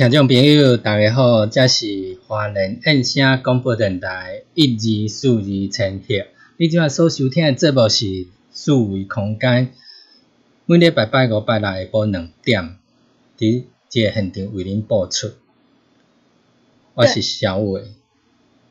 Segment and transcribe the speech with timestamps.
[0.00, 6.26] 听众朋友，大家好，这是华人燕声广播电台一二四二千赫。
[6.56, 9.74] 你即摆所收听的节目是四维空间，
[10.64, 12.78] 每礼拜拜五、拜六下晡两点，
[13.36, 15.32] 伫即个现场为您播出。
[16.94, 17.82] 我是小伟，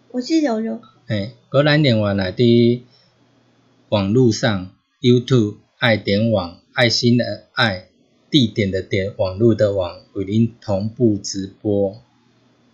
[0.10, 0.82] 我是柔柔。
[1.06, 2.82] 嘿，搁咱另外来伫
[3.90, 7.89] 网络上 YouTube 爱点网爱心的爱。
[8.30, 11.98] 地点的点，网络的网，为您同步直播。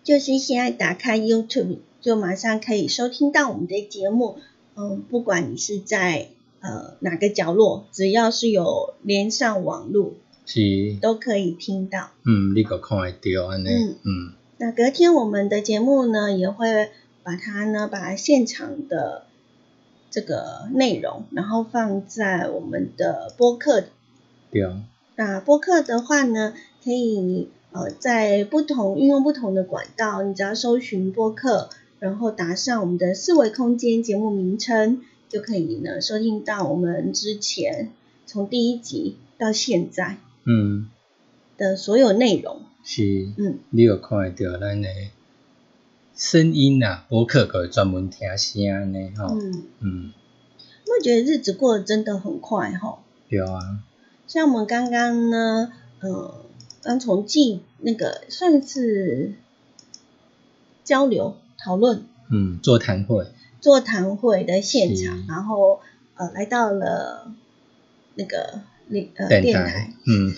[0.04, 4.38] 就是现在打开 YouTube，就马上可以收听到我们的节目。
[4.76, 6.28] 嗯，不管你是在
[6.60, 10.14] 呃哪个角落，只要是有连上网络，
[10.46, 12.12] 是都可以听到。
[12.26, 13.70] 嗯，你个看会到安尼。
[13.70, 14.34] 嗯嗯。
[14.58, 16.90] 那隔天我们的节目呢，也会
[17.24, 19.26] 把它呢，把现场的
[20.12, 23.86] 这个内容，然后放在我们的播客。
[24.52, 24.62] 对。
[25.18, 26.54] 那播客的话呢，
[26.84, 37.92] 可以呃在不同运用不同的管道，你只要搜寻播客，然后打上我们的四维空间节目名称，就可以呢收听到我们之前
[38.26, 40.90] 从第一集到现在嗯
[41.58, 42.62] 的所有内容。
[42.84, 44.90] 是，嗯，你有看得到咱的
[46.16, 47.06] 声音啊？
[47.10, 50.12] 播客可以专门听声呢，哈，嗯嗯，
[50.86, 53.00] 我觉得日子过得真的很快，哈。
[53.30, 53.80] 对啊。
[54.28, 55.72] 像我们刚刚呢，
[56.02, 56.34] 嗯，
[56.82, 59.34] 刚从记那个算是
[60.84, 63.28] 交流讨论，嗯，座谈会，
[63.62, 65.80] 座谈会的现场，然后
[66.16, 67.32] 呃，来到了
[68.16, 70.34] 那个那呃电台，嗯，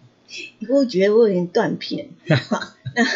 [0.58, 2.08] 你会觉得我有点断片，
[2.48, 2.60] 好，
[2.94, 3.12] 然后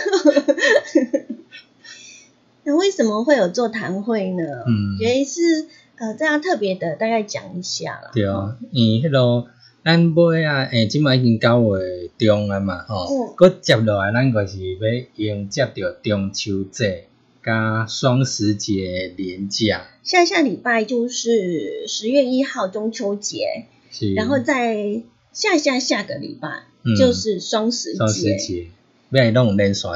[2.65, 4.45] 那为什么会有座谈会呢？
[4.69, 5.67] 嗯，觉得是
[5.97, 8.11] 呃，这样特别的，大概讲一下啦。
[8.13, 9.49] 对啊，你迄个。
[9.85, 17.07] 咱尾啊，诶，即摆已经九月中啊嘛，吼，搁接落来，咱就是要迎接着中秋节
[17.45, 19.89] 加双十节连假。
[20.05, 25.03] 下下礼拜就是十月一号中秋节，是，然后在
[25.33, 26.63] 下下下个礼拜
[26.97, 27.99] 就是双十节。
[27.99, 28.69] 双十节，
[29.11, 29.89] 要弄连续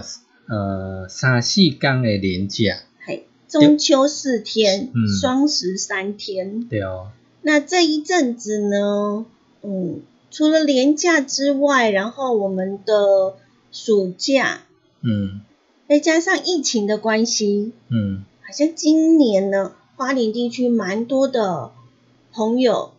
[0.49, 2.79] 呃三四天的连假。
[3.05, 4.91] 嘿，中秋四天，
[5.21, 6.67] 双十三天。
[6.69, 7.13] 对哦。
[7.43, 9.27] 那这一阵子呢？
[9.69, 13.35] 嗯，除了年假之外，然后我们的
[13.73, 14.61] 暑假，
[15.01, 15.41] 嗯，
[15.89, 21.73] 再加上疫情的关系，嗯，好像今年呢，花莲地区蛮多的
[22.33, 22.93] 朋友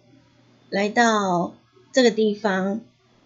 [0.69, 1.53] 来到
[1.93, 2.81] 这个地方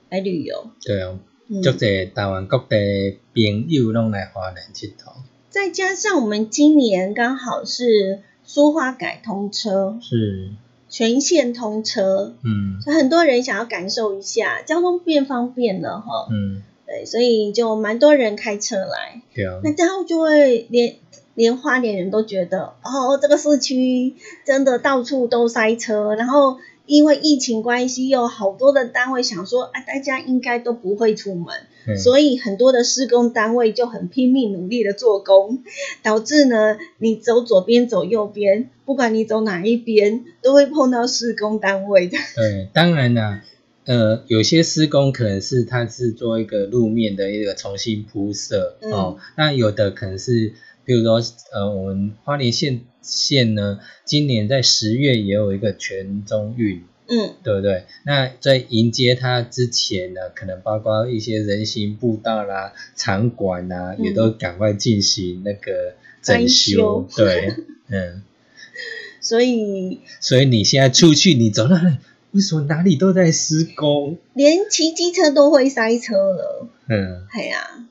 [0.10, 0.70] 来旅游。
[0.86, 1.18] 对啊，
[1.64, 5.14] 足侪台湾各地朋友拢来花莲佚佗。
[5.50, 10.52] 再加上我们今年刚好是苏花改通车，是。
[10.92, 19.22] 全线通车，嗯，所以很多人想要感受一下交通变方便了哈，嗯，对，所以就蛮多人开车来。
[19.34, 19.60] 对啊。
[19.64, 20.98] 那这样就会连
[21.34, 24.16] 连花莲人都觉得，哦，这个市区
[24.46, 26.58] 真的到处都塞车，然后。
[26.92, 35.64] 因为疫情关系，有好多的单位想说，啊，大家应该都不会出门，所以很多的施工单位就很拼命努力的做工，
[36.04, 42.18] 导致呢，你走左边走右边，不管你走哪一边，都会碰到施工单位的。
[42.36, 43.42] 对，当然啦，
[43.86, 50.52] 呃，有些施工可能是它是做一个路面的一个重新铺设哦，那有的可能是，
[50.92, 51.22] 比如说，
[51.54, 52.82] 呃，我们花莲县。
[53.04, 57.86] 县呢，今年在十月也有一个全中运，嗯，对不对？
[58.06, 67.56] 那在迎接它之前呢，可能包括一些人行步道啦、场馆呐，也都赶快进行那个整修，对，
[67.90, 68.22] 嗯。
[69.20, 71.76] 所以，所以你现在出去，你走到
[72.30, 74.20] 为什么哪里都在施工？
[74.36, 77.88] 连骑机车都会塞车了，嗯，哎呀。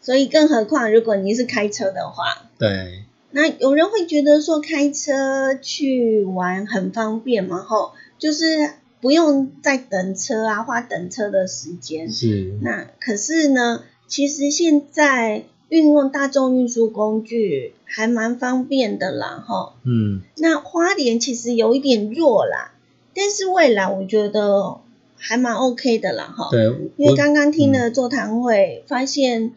[0.00, 3.04] 所以，更何况如果你是开车的话，对。
[3.32, 7.62] 那有人会觉得说开车去玩很方便嘛？
[7.62, 12.10] 吼，就是不用再等车啊，花等车的时间。
[12.10, 12.54] 是。
[12.60, 19.74] 那可是呢，其实现在运用大众运输工具还蛮方便的啦，吼。
[19.84, 20.22] 嗯。
[20.38, 22.72] 那花莲其实有一点弱啦，
[23.14, 24.78] 但是未来我觉得
[25.16, 26.48] 还蛮 OK 的啦，哈。
[26.50, 26.64] 对。
[26.96, 29.52] 因为刚刚听了座谈会，发现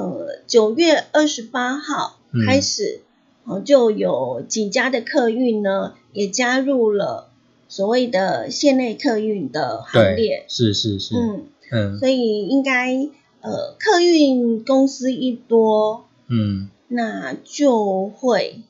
[0.00, 3.00] 呃九月二十八号开始。
[3.48, 7.30] 哦，就有几家的客运呢，也加入了
[7.68, 10.44] 所谓的县内客运的行列。
[10.48, 11.14] 是是是。
[11.14, 11.98] 嗯嗯。
[12.00, 13.08] 所以应该
[13.42, 18.62] 呃，客运公司一多，嗯，那就会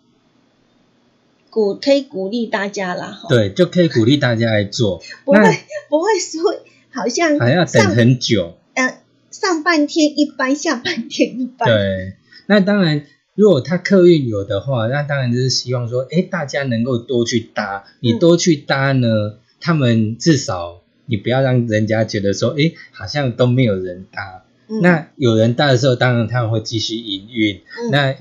[1.49, 3.22] 鼓可以鼓励大家啦。
[3.31, 5.02] 对，就可以鼓励大家来做。
[5.25, 5.40] 不会
[5.88, 6.55] 不会说
[6.90, 8.52] 好像还要等很久。
[8.75, 8.99] 嗯，
[9.40, 11.68] 上半天一班，下半天一班。
[11.68, 12.14] 对，
[12.46, 13.04] 那当然。
[13.34, 17.84] 如果他客运有的话，那当然就是希望说，哎，大家能够多去搭。
[18.00, 19.08] 你多去搭呢，
[19.60, 24.44] 他们至少你不要让人家觉得说，哎，好像都没有人搭。
[24.80, 27.60] 那有人搭的时候，当然他们会继续营运。
[27.92, 28.16] 那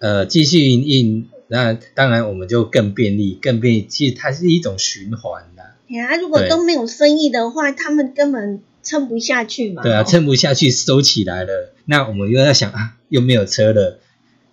[0.00, 3.86] 呃，继续营运，那当然我们就更便利，更便利。
[3.86, 5.62] 其实它是一种循环的。
[5.96, 9.82] 呀，如果都没有生意的话，他们根本撑不下去嘛。
[9.82, 11.72] 对啊，撑不下去，收起来了。
[11.84, 13.98] 那我们又在想啊，又没有车了。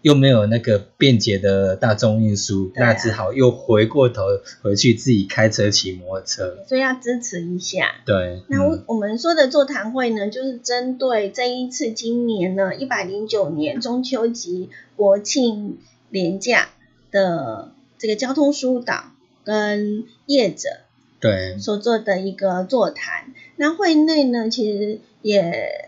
[0.02, 4.24] 又没有那个便捷的大众运输，那只好又回过头
[4.62, 7.96] 回去自己开车骑摩托车，所以要支持一下。
[8.06, 15.80] 对，那我我们说的座谈会呢，就是针对这一次今年呢一百零九年中秋及国庆
[16.10, 16.70] 连假
[17.12, 19.12] 的这个交通疏导
[19.44, 20.70] 跟业者
[21.20, 23.34] 对所做的一个座谈。
[23.60, 25.86] 那会内呢，其实也。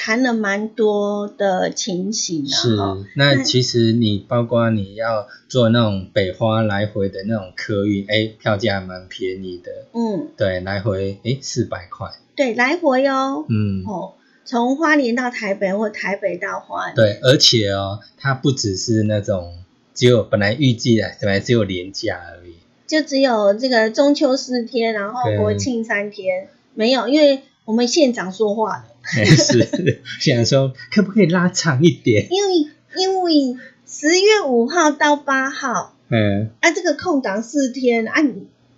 [0.00, 2.76] 谈了蛮多的情形的是，
[3.16, 9.72] 那其实你包括你要做那种北花来回的那种客运，哎，票价蛮便宜的。
[9.92, 12.12] 嗯，对，来回哎四百块。
[12.36, 13.44] 对，来回哦。
[13.48, 13.82] 嗯。
[13.88, 14.12] 哦，
[14.44, 16.94] 从花莲到台北或台北到花莲。
[16.94, 19.52] 对，而且哦，它不只是那种
[19.94, 22.54] 只有本来预计的本来只有年假而已，
[22.86, 28.84] 就只有这个中秋四天，然后国庆三天，没有，因为我们县长说话了。
[29.02, 32.26] 是，想说可不可以拉长一点？
[32.30, 33.56] 因为因为
[33.86, 38.22] 十月五号到八号，嗯，啊，这个空档四天，啊，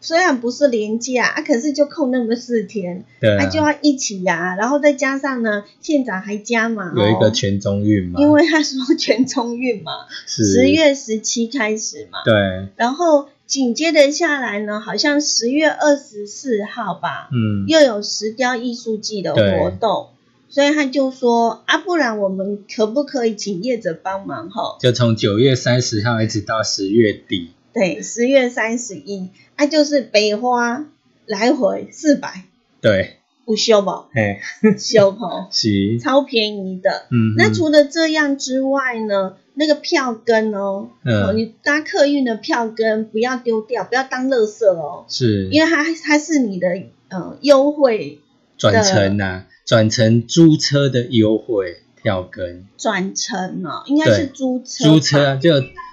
[0.00, 9.92] 虽然不是连假，啊，可是就空那么四天，对，啊，就要一起呀，然后再加上呢，县长还加嘛，有一个全中运嘛，因为他说全中运嘛，
[10.26, 13.28] 十月十七开始嘛，对，然后。
[13.50, 20.11] 紧接着下来呢，好像十月二十四号吧，嗯，又有石雕艺术季的活动，
[20.49, 24.78] 所以他就说啊，不然我们可不可以请业者帮忙哈？
[24.80, 30.87] 就从九月三十号一直到十月底，对，十月三十一，啊，就是北花
[31.26, 32.45] 来回四百，
[32.80, 33.16] 对，
[33.50, 33.90] 不修不？
[34.14, 34.40] 哎，
[34.78, 39.35] 修跑是超便宜的，嗯，那除了这样之外呢？
[39.54, 45.04] 那个票根哦，哦，你搭客运的票根不要丢掉，不要当垃圾哦。
[45.09, 46.69] 是，因为它它是你的
[47.09, 48.21] 呃优惠
[48.57, 52.64] 转乘呐，转乘租车的优惠票根。
[52.78, 54.85] 转乘哦，应该是租车。
[54.85, 55.50] 租车就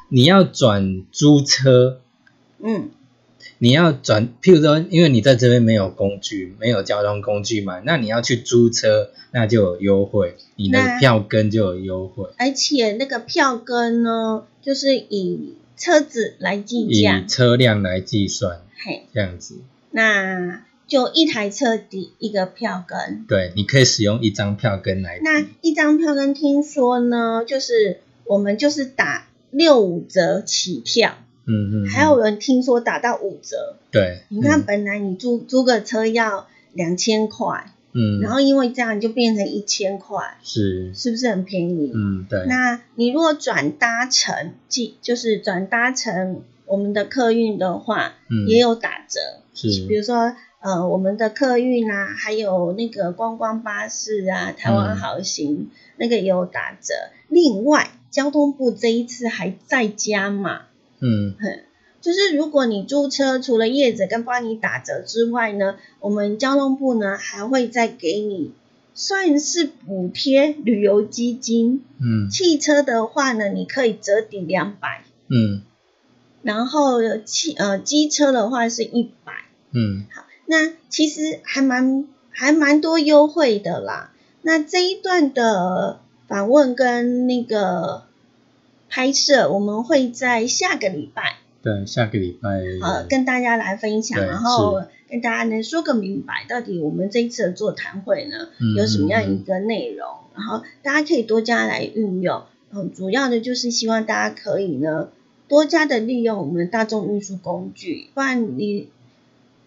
[0.10, 2.00] 你要转租车，
[2.64, 2.92] 嗯。
[3.60, 12.30] 你要转，譬如说，因为你在这边没有工具，没有交通工具嘛，那你要去租车，那就有优惠，你的票根就有优惠。
[12.38, 19.56] 而且那个票根呢，就是以车子来计价，以车辆来计算，嘿，这样子。
[19.90, 23.26] 那就一台车抵一个票根。
[23.28, 25.20] 对，你可以使用一张票根来。
[25.24, 31.18] 那一张票根听说呢，就是我们就是打六五折起跳。
[31.48, 31.90] 嗯嗯。
[31.90, 33.78] 还有人听说打到五折。
[33.92, 34.20] 对。
[34.30, 37.72] 你看，本来你租租个车要两千块。
[37.94, 41.92] 嗯，然后因为这样就变成一千块，是是不是很便宜？
[41.96, 42.46] 嗯，对。
[42.46, 49.20] 那你如果转搭乘，即就是转搭乘我们的客运的话，嗯，也有打折。
[49.56, 56.94] 是，比如说呃，我们的客运啊，还有那个观光巴士啊，台湾好行那个也有打折。
[57.30, 60.64] 另外，交通部这一次还在加码，
[61.00, 61.36] 嗯。
[62.00, 68.54] 就是如果你租车，除了业者跟帮你打折之外呢，我们交通部呢还会再给你
[68.94, 71.84] 算是补贴旅游基金。
[72.00, 75.04] 嗯，汽车的话呢，你可以折抵两百。
[75.28, 75.64] 嗯，
[76.44, 79.34] 然后汽呃机车的话是一百。
[79.72, 84.14] 嗯，好，那其实还蛮还蛮多优惠的啦。
[84.44, 88.04] 那这一段的访问跟那个
[88.90, 91.38] 拍摄，我们会在下个礼拜。
[91.62, 92.50] 对，下个礼拜
[92.82, 102.44] 呃，跟大家来分享，然后跟大家呢说个明白，到底我们这一次的座谈会呢有什么样一个内容，然后大家可以多加来运用。
[102.70, 105.10] 嗯，主要的就是希望大家可以呢
[105.48, 108.90] 多加的利用我们的大众运输工具，不然你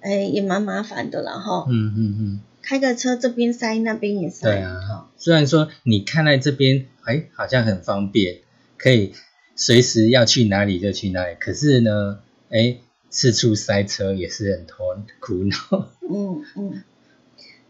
[0.01, 1.67] 哎也蛮麻烦的了哈。
[1.69, 4.47] 嗯嗯嗯，开个车这边塞那边也塞。
[4.49, 8.39] 对啊，虽然说你看在这边哎好像很方便，
[8.81, 9.13] 可以。
[9.57, 12.79] 随时要去哪里就去哪里，可是呢，哎，
[13.11, 14.85] 四处塞车也是很头
[15.19, 15.91] 苦恼。
[16.09, 16.83] 嗯嗯，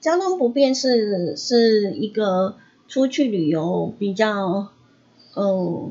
[0.01, 2.55] 交通不便是是一个
[2.87, 4.69] 出去旅游比较，
[5.35, 5.91] 呃，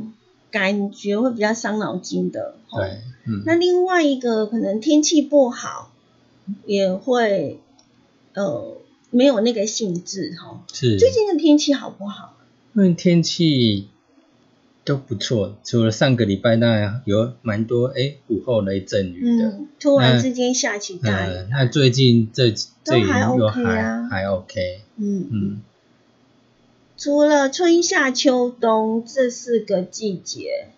[0.52, 2.56] 感觉会比较伤脑筋的。
[2.72, 3.44] 对，嗯。
[3.46, 5.92] 那另外一个可能天气不好，
[6.66, 7.60] 也会
[8.36, 8.78] 呃
[9.10, 10.64] 没有那个兴致哈。
[10.72, 10.98] 是。
[10.98, 12.38] 最近的天气好不好？
[12.74, 13.90] 因为天气。
[14.86, 21.48] 都不错，除了上个礼拜那有蛮多哎午后雷阵雨的，突然之间下起大雨。
[21.52, 22.52] 那最近这
[22.84, 24.82] 这还 OK 啊，还 OK。
[24.98, 25.62] 嗯嗯。
[26.98, 30.70] 除了春夏秋冬这四个季节，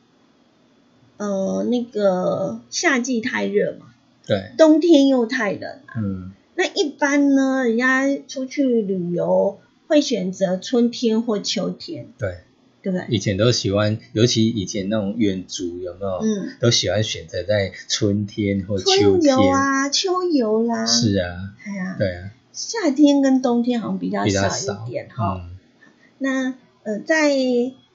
[1.18, 3.88] 呃，那个夏季太热嘛，
[4.28, 5.80] 对，冬天又太冷。
[5.96, 12.10] 嗯，那一般呢，人家出去旅游会选择春天或秋天。
[12.18, 12.40] 对。
[12.82, 13.06] 对不对？
[13.10, 16.20] 以前都喜欢，尤其以前那种远足有没有？
[16.24, 20.86] 嗯，都喜欢选择在春天或秋天啊，秋游啦。
[20.86, 22.32] 是啊，对啊，对啊。
[22.54, 25.50] 夏天跟冬天好像比较少一点哈。
[26.18, 27.32] 那呃，在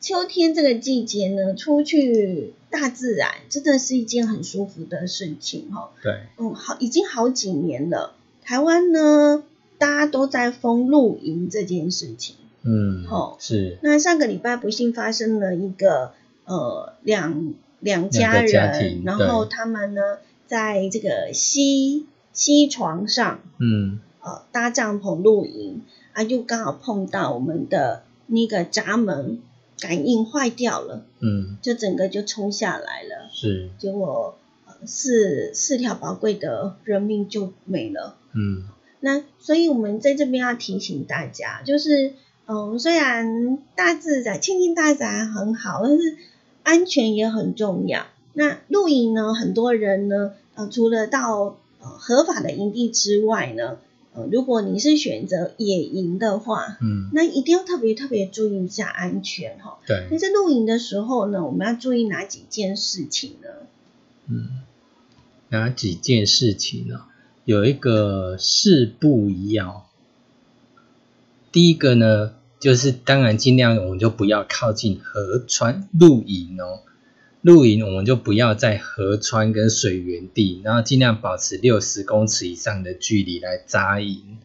[0.01, 5.91] 秋天这个季节呢，出去大自然真的是一件很舒服的事情哈。
[6.03, 9.43] 对，嗯，好，已经好几年了，台湾呢，
[9.79, 12.37] 大家都在封露营这件事情。
[12.67, 13.37] 嗯，好。
[13.39, 13.79] 是。
[13.81, 16.13] 那上个礼拜不幸发生了一个
[16.45, 20.01] 呃两两家人，然后他们呢
[20.47, 25.83] 在这个西西床上，嗯，呃搭帐篷露营
[26.13, 29.41] 啊，就刚好碰到我们的那个闸门
[29.79, 34.37] 感应坏掉了，嗯，就整个就冲下来了，是，结果
[34.85, 38.65] 四四条宝贵的人命就没了，嗯，
[39.01, 42.13] 那所以我们在这边要提醒大家，就是。
[42.47, 46.17] 嗯，虽然大自然亲近大自然很好，但是
[46.63, 48.07] 安全也很重要。
[48.35, 53.79] 那露营呢，很多人呢，呃，除了到呃合法的营地之外呢，
[54.15, 59.79] 呃，如果你是选择野营的话，嗯，那一定要特别特别注意一下安全哈。
[59.87, 60.07] 对。
[60.11, 63.49] 那在露营的时候呢，我们要注意哪几件事情呢？
[64.29, 64.61] 嗯，
[65.49, 67.07] 哪几件事情呢？
[67.45, 69.83] 有一个事不一样。
[71.57, 76.81] 第一个呢，就是当然尽量我们就不要靠近河川露营哦。
[77.41, 84.37] 露营我们就不要在河川跟水源地，然后尽量保持六十公尺以上的距离来扎营。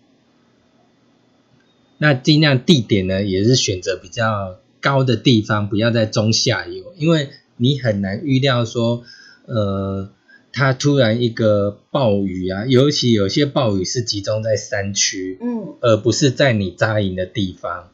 [1.98, 7.28] 那尽量地点呢，也是选择比较高的地方，不要在中下游，因为
[7.58, 9.04] 你很难预料说，
[9.48, 10.10] 呃。
[10.54, 17.90] 它突然一个暴雨啊，尤其有些暴雨是集中在山区，嗯，而不是在你扎营的地方，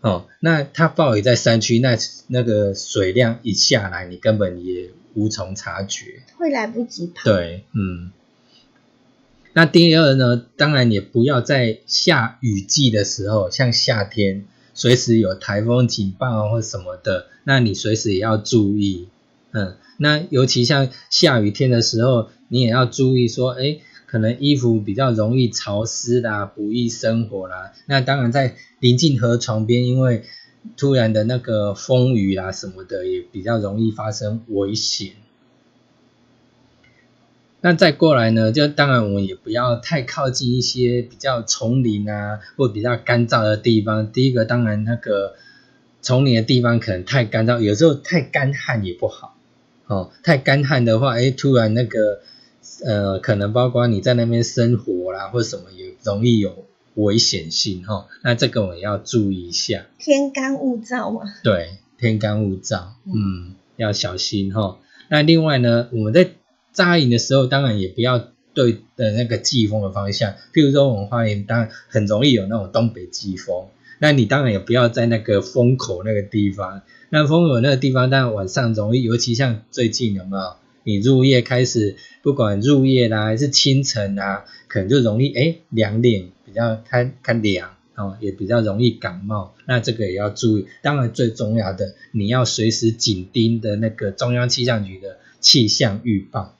[0.00, 1.96] 哦，那它暴雨在山区，那
[2.28, 7.24] 那个水量一下来，你根本也无从察觉，会来不及跑。
[7.24, 8.10] 对，嗯。
[9.54, 19.08] 那第二呢，当然也不要在下雨季的时候，像夏天，随时有台风警报或什么的，那你随时也要注意，
[19.52, 19.76] 嗯。
[19.98, 27.72] 那尤其像下雨天的时候，你也要注意说，哎，可能衣服比较容易潮湿啦，不易生火啦。
[27.86, 30.24] 那当然在临近河床边，因为
[30.76, 35.12] 突然的那个风雨啦什么的，也比较容易发生危险。
[37.60, 44.10] 那再过来呢，就当然我们也不要太靠近一些比较丛林啊，或比较干燥的地方。
[44.10, 45.36] 第一个，当然那个
[46.00, 49.36] 丛林的地方可能太干燥，有时候太干旱也不好。
[49.86, 52.20] 哦，太干旱的话，哎，突然那个
[52.84, 58.06] 呃，可能包括你在那边生活啦，或什么也容易有危险性哈。
[58.22, 59.86] 那这个我们要注意一下。
[59.98, 61.22] 天干物燥嘛。
[61.42, 64.78] 对，天干物燥，嗯，要小心哈。
[65.08, 66.30] 那另外呢，我们在
[66.72, 70.32] 扎营的时候，当然也不要对的那个季风的方向。
[70.54, 73.68] 譬如说，我们花莲当然很容易有那种东北季风，
[74.02, 76.82] 那你当然也不要在那个风口那个地方。
[77.08, 80.56] 那风口那个地方，当然晚上容易，尤其像最近有没有？
[80.82, 89.54] 你入夜开始，不管入夜啦还是清晨啊，可能就容易哎凉脸，比较看看凉哦，也比较容易感冒。
[89.66, 90.66] 那这个也要注意。
[90.82, 96.58] 当然最重要的，你要随时紧盯的那个中央气象局的气象预报。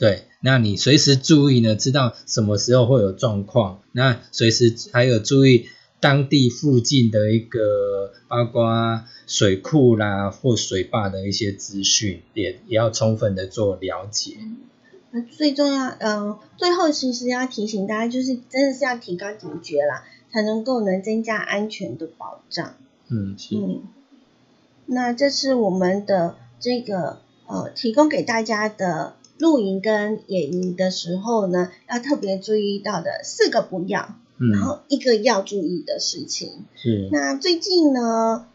[0.00, 3.82] 对，那你随时注意呢，知道什么时候会有状况。
[3.92, 5.68] 那随时还有注意
[6.00, 14.38] 当地附近的一个，包括水库啦或水坝的一些资讯，也也要充分的做了解。
[15.10, 22.74] 那最重要，嗯，最后其实要提醒大家，就是真的是要提高警觉啦，才能够能增加安全的保障。
[23.08, 23.82] 嗯，嗯，
[24.86, 29.16] 那这是我们的这个呃，提供给大家的。
[29.40, 34.14] 露营跟野营的时候呢，要特别注意到的四个不要，
[34.52, 36.66] 然后一个要注意的事情。
[36.76, 37.08] 是。
[37.10, 38.46] 那最近呢，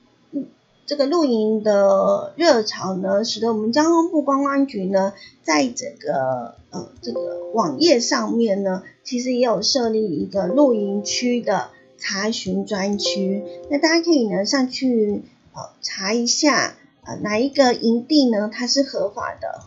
[0.85, 13.43] 这个露营的热潮呢，使得我们交通部观光局呢，在整个呃这个网页上面呢，其实也有设立一个露营区的查询专区。
[13.71, 15.23] 那大家可以呢上去
[15.55, 19.63] 呃查一下，呃哪一个营地呢，它是合法的。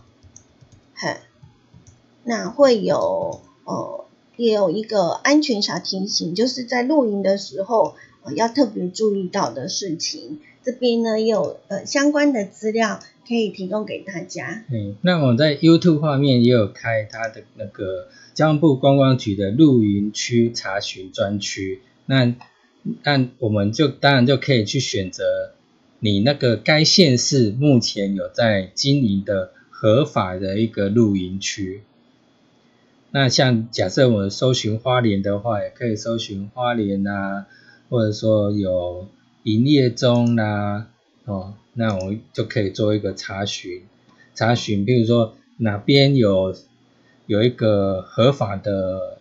[1.00, 1.18] 嘿，
[2.24, 4.04] 那会有呃，
[4.36, 10.40] 也有一个安全小提醒，就是在露营的时候呃要特别注意到的事情。
[10.64, 14.64] 这边呢有呃相关的资料可以提供给大家。
[14.72, 21.80] 嗯，那我在 YouTube 画面也有开它的那个交通部观光局的露营区查询专区。
[22.06, 22.34] 那
[23.04, 25.52] 那我们就当然就可以去选择
[26.00, 29.52] 你那个该县市目前有在经营的。
[29.80, 31.82] 合法的一个露营区，
[33.12, 37.46] 那像假设我搜寻花莲的话，也可以搜寻花莲啊，
[37.88, 39.06] 或者说有
[39.44, 40.88] 营业中啦，
[41.26, 43.84] 哦，那我们就可以做一个查询，
[44.34, 46.56] 查询，比如说哪边有
[47.26, 49.18] 有一个合法的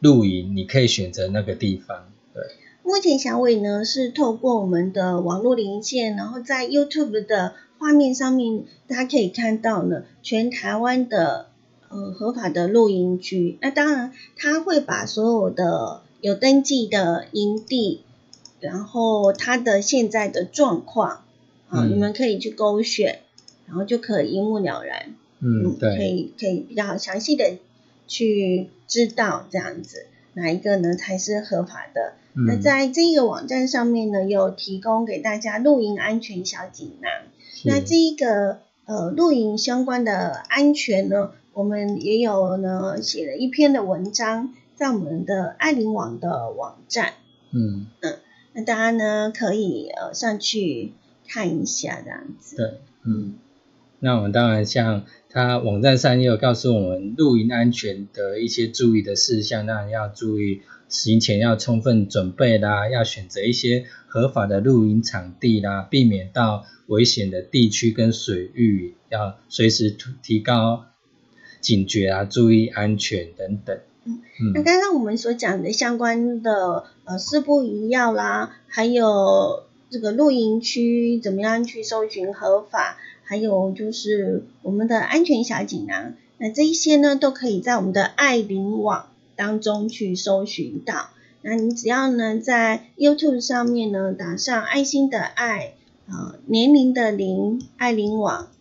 [0.00, 2.12] 露营，你可以选择那个地方。
[2.34, 2.42] 对，
[2.82, 7.54] 目前小伟呢是透过我们的网络连线，然后在 YouTube 的。
[7.78, 11.48] 画面上面大家可以看到呢，全台湾的
[11.88, 18.02] 呃合法的露营区，那当然他会把所有的有登记的营地，
[18.60, 21.24] 然后它的现在的状况
[21.68, 23.20] 啊，你们可以去勾选，
[23.66, 27.58] 然后就可以一目了然，嗯，对，可以可以比较详细的
[28.08, 32.14] 去知道这样子哪一个呢才是合法的。
[32.46, 37.10] 那在这个网站上面呢，有提供给大家露营安全小锦囊。
[37.64, 47.14] 那这一个呃露营相关的安全呢，我们也有呢写了一篇的文章，在我们的爱林网的网站。
[47.52, 48.18] 嗯嗯，
[48.52, 50.92] 那大家呢可以呃上去
[51.26, 52.56] 看一下这样子。
[52.56, 53.34] 对，嗯。
[53.98, 66.66] 那我们当然像它网站上也有告诉我们露营安全的一些注意的事项，当然要注意行前要充分准备啦，要选择一些合法的露营场地啦，避免到。
[66.88, 70.84] 危险的地区跟水域要随时提提高
[71.60, 73.80] 警觉啊，注意安全等等。
[74.04, 91.10] 嗯，那刚刚我们所讲的相关的呃四步一要啦，还有这个露营区怎么样去搜寻合法，还有就是我们的安全小锦囊，那这一些呢都可以在我们的爱林网当中去搜寻到。
[91.42, 95.74] 那你只要呢在 YouTube 上面呢打上爱心的爱。
[96.08, 98.52] 啊，年龄的龄爱灵网，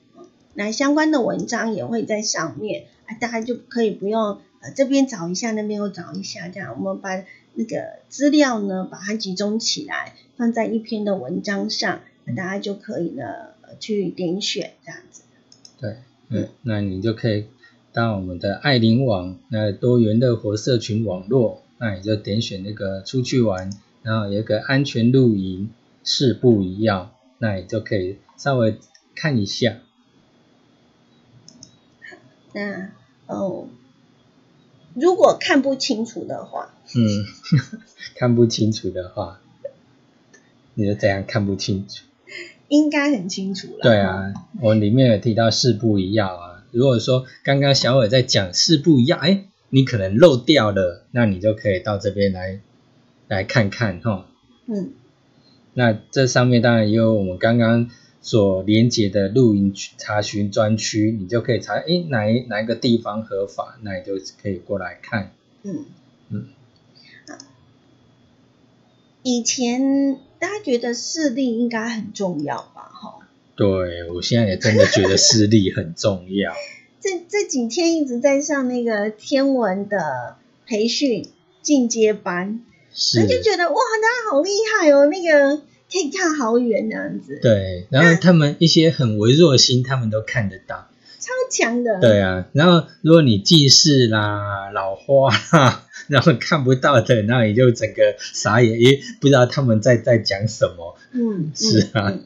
[0.56, 12.02] 那相关的文章也会在上面啊，大家就可以不用呃这边找一下，那边又找一下，这样我们把那个资料呢把它集中起来，放在一篇的文章上，
[12.36, 13.24] 大家就可以呢
[13.80, 15.22] 去点选这样子。
[15.80, 15.98] 对，
[16.30, 17.46] 嗯，那你就可以
[17.96, 23.72] 到我们的爱灵网那多元乐活社群网络，那你就点选那个出去玩，
[24.04, 25.70] 然后有一个安全露营，
[26.04, 28.78] 是不一样，那你就可以稍微
[29.16, 29.78] 看一下。
[32.52, 32.90] 那
[33.28, 33.70] 哦，
[34.94, 37.26] 如果看不清楚的话，嗯，
[38.20, 39.40] 看不清楚的话，
[40.74, 42.04] 你就怎样看不清楚？
[42.68, 43.80] 应该很清楚了。
[43.82, 46.55] 对啊，我里面有提到是不一样啊。
[46.72, 52.60] 如果说刚刚小伟在讲是不一样，哎，你可能漏掉了，那你就可以到这边来
[53.28, 54.28] 来看看哈。
[54.68, 54.94] 嗯，
[55.74, 57.90] 那这上面当然也有我们刚刚
[58.22, 65.32] 所连接的露营查询专区，你就可以查，哎，哪一哪一个地方合法，那你就可以过来看。
[65.64, 65.86] 嗯
[66.30, 66.48] 嗯。
[69.24, 72.92] 以前大家觉得视力应该很重要吧？
[72.94, 73.25] 哈。
[73.56, 76.54] 对，我现在也真的觉得视力很重要。
[77.00, 81.30] 这这几天一直在上那个天文的培训
[81.62, 82.62] 进阶班，
[83.22, 87.40] 我就觉得哇，大家好厉害哦，那个可以看好远那样子。
[87.42, 90.90] 对，然后他们一些很微弱的星，他们都看得到，
[91.20, 92.00] 超强的。
[92.02, 100.98] 对啊，然后如果你近视啦、老花啦，然后看不到的，那你就整个傻眼，也不知道他们在在讲什么。
[101.14, 102.20] 嗯，是啊。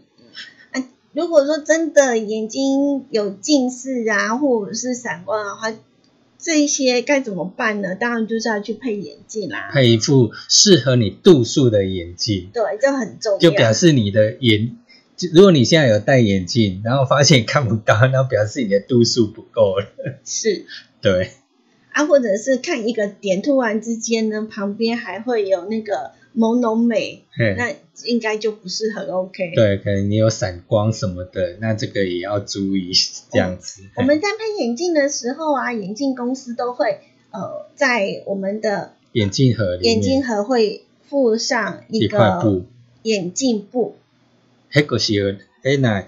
[1.20, 5.78] 如果说真的眼睛有近视啊，或者是散光的话，
[6.38, 7.94] 这些该怎么办呢？
[7.94, 12.50] 当然就是要去配眼镜啦，配一副适合你度数的眼镜。
[12.54, 13.38] 对，这很重要。
[13.38, 14.78] 就表示你的眼，
[15.34, 19.88] 如果你现在有戴眼镜，然后发现看不到，那表示你的度数不够了。
[20.24, 20.64] 是，
[21.04, 21.32] 对。
[21.92, 26.12] 啊，或者是看一个点，突然之间呢，旁边还会有那个。
[26.36, 27.24] 朦胧美，
[27.58, 27.74] 那
[28.06, 29.54] 应该就不是很 OK。
[29.56, 32.92] 对，可能你有散光什么的，那这个也要注意
[33.32, 33.82] 这样子。
[33.96, 37.00] 我们在配眼镜的时候啊，眼镜公司都会
[37.32, 42.66] 呃在我们的眼镜盒里眼镜盒会附上一个布
[43.04, 43.96] 眼镜布。
[44.72, 45.14] 迄个是
[45.64, 46.06] 迄那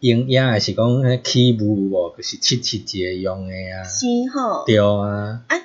[0.00, 3.82] 营养还是讲起雾无，就是七七节用的啊。
[3.84, 4.64] 是吼。
[4.66, 5.42] 对啊。
[5.48, 5.56] 啊，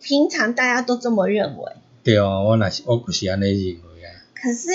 [0.00, 1.72] 平常大家都这么认为。
[2.08, 4.08] 对啊，我那是我不是安尼认为啊。
[4.34, 4.70] 可是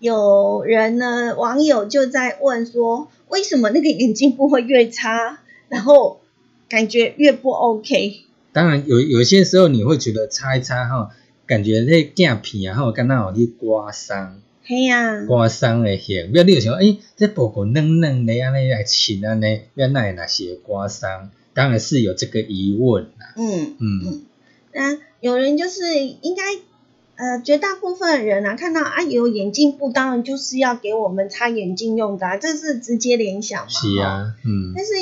[0.00, 6.20] 有人呢，网友就在问说，为什么那个眼镜不会越擦，然后
[6.68, 8.22] 感觉越不 OK？
[8.52, 11.10] 当然有有些时候你会觉得擦一擦哈，
[11.46, 14.40] 感觉那镜片啊，哈，刚刚有去刮伤。
[14.64, 15.24] 嘿呀。
[15.26, 23.34] 刮伤的险，不要你有想，哎，这布布嫩嫩的安尼来亲安尼，原来那些刮伤，当然是有这个疑问啦。
[23.36, 24.22] 嗯嗯嗯，
[24.74, 24.98] 那。
[25.20, 26.42] 有人就是应该，
[27.16, 33.70] 呃，绝大部分人啊，看到啊有眼镜布，当然就是要给我们擦眼镜用的，这是直接联想嘛。
[33.70, 34.74] 是啊，嗯。
[34.76, 34.92] 但是，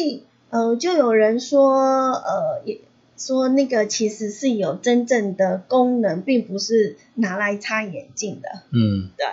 [0.51, 2.79] 呃，就有人说，呃，也
[3.19, 8.49] 说那个其实是有真正的功能，并不是拿来擦眼镜的。
[8.71, 9.27] 嗯，对。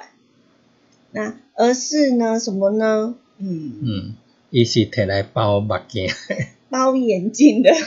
[1.11, 3.13] 那而是呢，什么呢？
[3.37, 4.15] 嗯嗯，
[4.49, 6.09] 一是摕来包目镜，
[6.71, 7.69] 包眼镜的。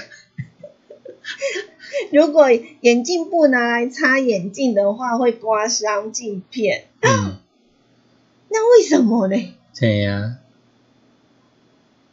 [2.13, 2.51] 如果
[2.81, 6.85] 眼镜布拿来擦眼镜的话，会刮伤镜片。
[7.01, 7.37] 嗯，
[8.49, 9.37] 那为什么呢？
[9.79, 10.39] 对啊，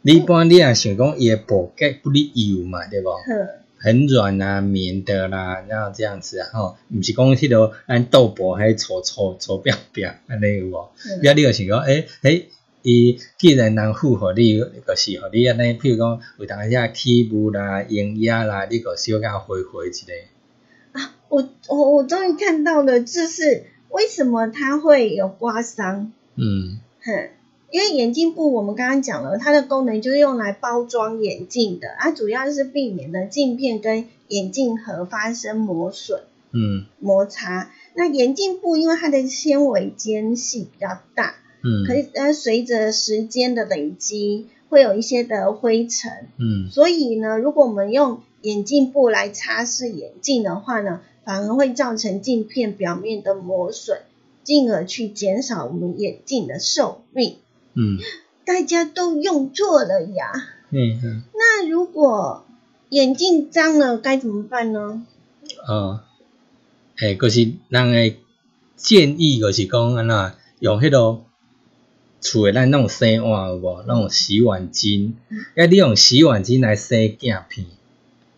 [0.02, 3.10] 你一般你也想讲伊的布盖不哩油嘛，对不？
[3.82, 10.90] 很软啊，棉的啦，然后这样子啊，吼，毋是讲迄个按豆布还搓搓搓表表安尼有无？
[11.20, 12.48] 比较你有想讲，诶诶。
[12.82, 20.98] 伊既然能符合你，就是互你安尼，譬如讲有当下起雾啦、营压啦，你个小甲回回一个。
[20.98, 26.12] 啊，我我我终于看到了，就是为什么它会有刮伤？
[26.36, 27.28] 嗯，哼，
[27.70, 37.70] 因为眼镜布我们刚刚讲了，它的功能就是用来包装眼镜的，它主要是避免的镜片跟眼镜盒发生磨损、嗯，摩擦。
[37.94, 41.34] 那眼镜布因为它的纤维间隙比较大。
[41.62, 46.28] 嗯，可以呃，随着时间的累积，会有一些的灰尘。
[46.38, 53.98] 嗯，所以呢，如果我们用眼镜布来擦拭眼镜的话呢，反而会造成镜片表面的磨损，
[54.42, 57.36] 进而去减少我们眼镜的寿命。
[57.74, 57.98] 嗯，
[58.46, 60.32] 大家都用错了呀。
[60.70, 61.22] 嗯嗯。
[61.34, 62.44] 那如果
[62.88, 65.04] 眼镜脏了该怎么办呢？
[65.68, 66.00] 呃，
[67.00, 68.16] 诶，就是人诶
[68.76, 71.20] 建议就是讲安那用迄个。
[72.20, 73.84] 厝诶，咱那种洗碗有无？
[73.86, 75.12] 那种洗碗巾，
[75.54, 77.66] 要利用洗碗巾来洗镜片。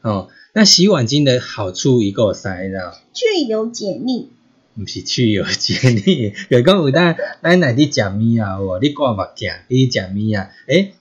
[0.02, 2.92] 哦，那洗碗巾的好处一个啥呢？
[3.12, 4.28] 去油解腻。
[4.74, 8.78] 毋是去油解腻， 就讲有当咱来伫食物啊，无？
[8.80, 10.92] 你挂目镜，你食物啊，诶，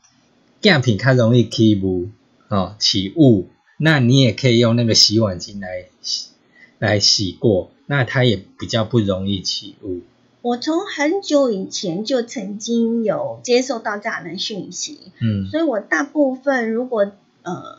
[0.59, 2.09] 镜片较容易起雾，
[2.49, 6.27] 哦起雾，那你也可以用那个洗碗巾来洗
[6.79, 10.01] 来洗过，那它也比较不容易起雾。
[10.41, 17.11] 我从很久以前就曾经有接受到这样的讯息，嗯，所以我大部分如果
[17.43, 17.77] 呃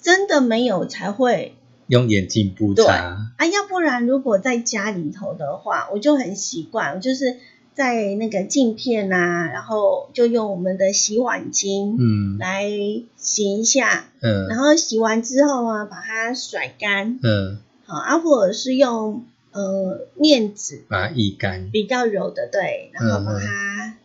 [0.00, 1.54] 真的没有才会
[1.86, 2.92] 用眼睛布擦
[3.36, 7.36] 啊，要不然如果在家里头的话，我就很习惯，就是
[7.74, 12.68] 在那个镜片啊，然后就用我们的洗碗巾，嗯，来
[13.16, 19.24] 洗一下，嗯，然后洗完之后啊，把它甩干，嗯，好啊，或者是用。
[19.52, 23.96] 呃，面纸把它沥干，比较柔的，对，然后把它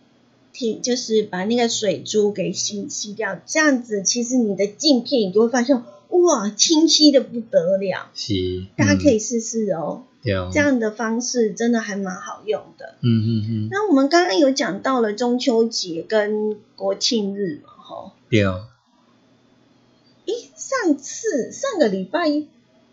[0.51, 8.09] 剃，就是把那个水珠给吸吸掉，这样子其实你的镜片你就会发现，哇，清晰的不得了。
[8.13, 10.03] 是，大家可以试试哦。
[10.23, 12.95] 对这样的方式真的还蛮好用的。
[12.99, 13.67] 嗯嗯嗯。
[13.71, 18.13] 那我们刚刚有讲到了中秋节跟国庆日嘛，哈。
[18.29, 18.43] 对。
[18.43, 22.43] 诶，上次上个礼拜。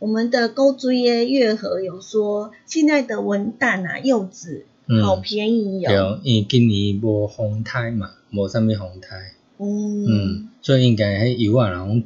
[0.05, 4.67] 我们的高追耶月河有说，现在的文旦啊柚子
[5.03, 6.21] 好便宜哦。
[6.23, 9.33] 对，因为今年无风胎嘛，无啥物风胎。
[9.57, 12.03] 嗯嗯，所以应该迄油啊，然后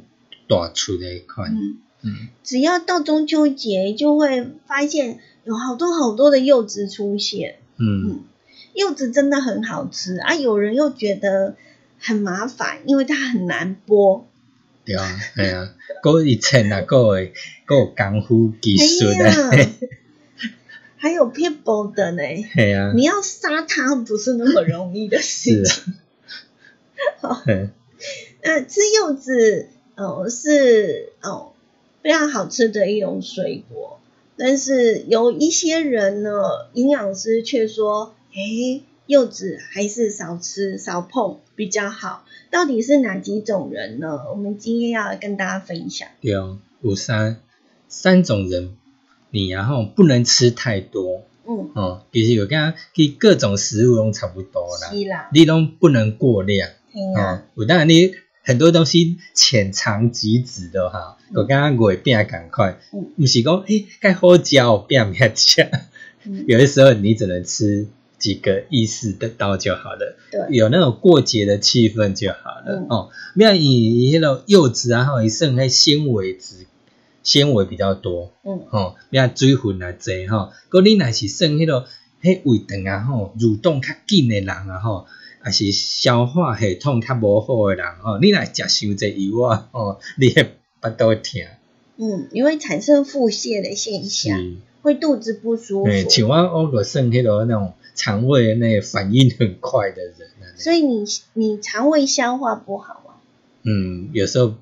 [0.47, 1.53] 大出的款。
[2.01, 7.57] 嗯，只要到中秋节，就会发现有好多好多的柚子出现。
[7.79, 8.21] 嗯，
[8.75, 11.57] 柚子真的很好吃啊，有人又觉得
[11.99, 14.21] 很麻烦，因为它很难剥。
[14.85, 17.21] 对啊，系啊，嗰一层啊，嗰个
[17.67, 19.51] 嗰个功夫技术啊，
[20.97, 22.21] 还有偏薄的呢。
[22.53, 25.93] 系啊，你要杀它不是那么容易的事情。
[27.21, 27.43] 好，
[28.43, 31.53] 那吃柚子哦是哦
[32.01, 33.99] 非常好吃的一种水果，
[34.37, 36.31] 但是有一些人呢，
[36.73, 42.25] 营养师却说，诶，柚子还是少吃少碰比较好。
[42.51, 44.29] 到底是哪几种人呢？
[44.29, 46.07] 我们今天要跟大家分享。
[46.21, 47.37] 对哦，有三
[47.87, 48.77] 三种人，
[49.31, 51.23] 你然后不能吃太多。
[51.47, 54.91] 嗯哦，其实有跟其各种食物都差不多啦。
[54.91, 55.27] 是啦。
[55.33, 56.69] 你都不能过量。
[57.15, 58.11] 哦，有当然你
[58.43, 61.17] 很多东西浅尝即止的哈。
[61.33, 62.77] 我刚刚会变赶快，
[63.17, 65.67] 不是讲诶该好嚼变变吃。
[66.45, 67.87] 有的时候你只能吃。
[68.19, 73.09] 几个意思得到就好了，对，有那种过节的气氛就好了哦。
[73.33, 76.67] 不要以迄种柚子啊，或者剩迄纤维质，
[77.23, 80.51] 纤维比较多，嗯，哦，不要水分啊济哈。
[80.69, 81.85] 果你若是剩迄种
[82.21, 85.07] 迄胃肠啊吼，蠕动较紧的人啊吼，
[85.39, 90.43] 还是消化系统较无好的人吼，你若食伤济油啊吼，你会
[90.81, 91.41] 腹肚疼。
[91.95, 95.91] 嗯，因为产生腹泻的现象，会肚子不舒服。
[96.09, 97.73] 像我我个剩迄个那种。
[97.99, 103.15] 肠胃那反应很快的人， 所以你你肠胃消化不好吗？
[103.63, 104.53] 嗯，有时候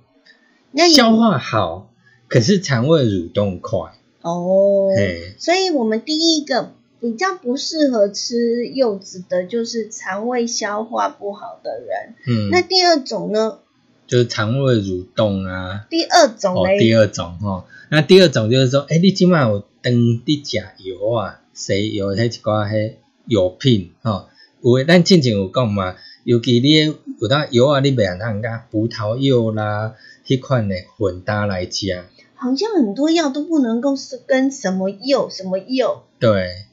[0.91, 1.91] 消化好，
[2.27, 3.91] 可是肠胃蠕动快
[4.23, 4.89] 哦。
[5.37, 12.15] 所以我们第一个比较不适合吃柚子的，就是肠胃消化不好的人。
[12.27, 13.59] 嗯，那第二种呢？
[14.07, 15.85] 就是肠胃蠕动啊。
[15.91, 16.79] 第二种嘞？
[16.79, 21.41] 第二种哈，那第二种就是说，哎，你今晚有登的甲油啊？
[21.53, 22.99] 谁有那几挂嘿？
[23.27, 24.27] 药品吼，
[24.61, 26.71] 有诶，咱之前有讲嘛，尤其你
[27.19, 32.03] 有当药啊，你袂通通甲葡萄柚啦，迄款诶混搭来食。
[32.35, 36.65] 好像很多药都不能够是跟什么柚什么柚对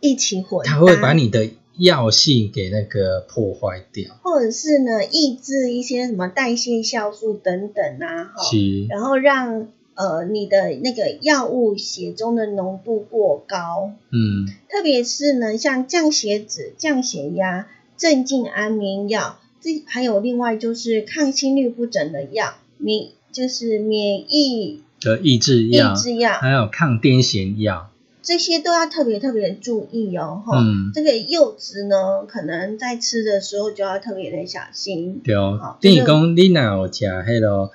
[0.00, 8.50] 一起混，它会把你的药性给那个破坏掉，或者是呢抑制一些什么代谢酵素等等啊，哈，
[8.88, 9.68] 然后让。
[9.96, 30.60] 呃，你的那个药物血中的浓度过高，嗯，特别是呢，像降血脂、降血压、镇静安眠药，这还有另外就是抗心律不整的药，免就是免疫的抑制药，抑制药，还有抗癫痫药，这些都要特别特别注意哦，哈，
[30.92, 35.20] 这个柚子呢，可能在吃的时候就要特别的小心。
[35.22, 37.70] 对哦，等于讲你若有食迄个，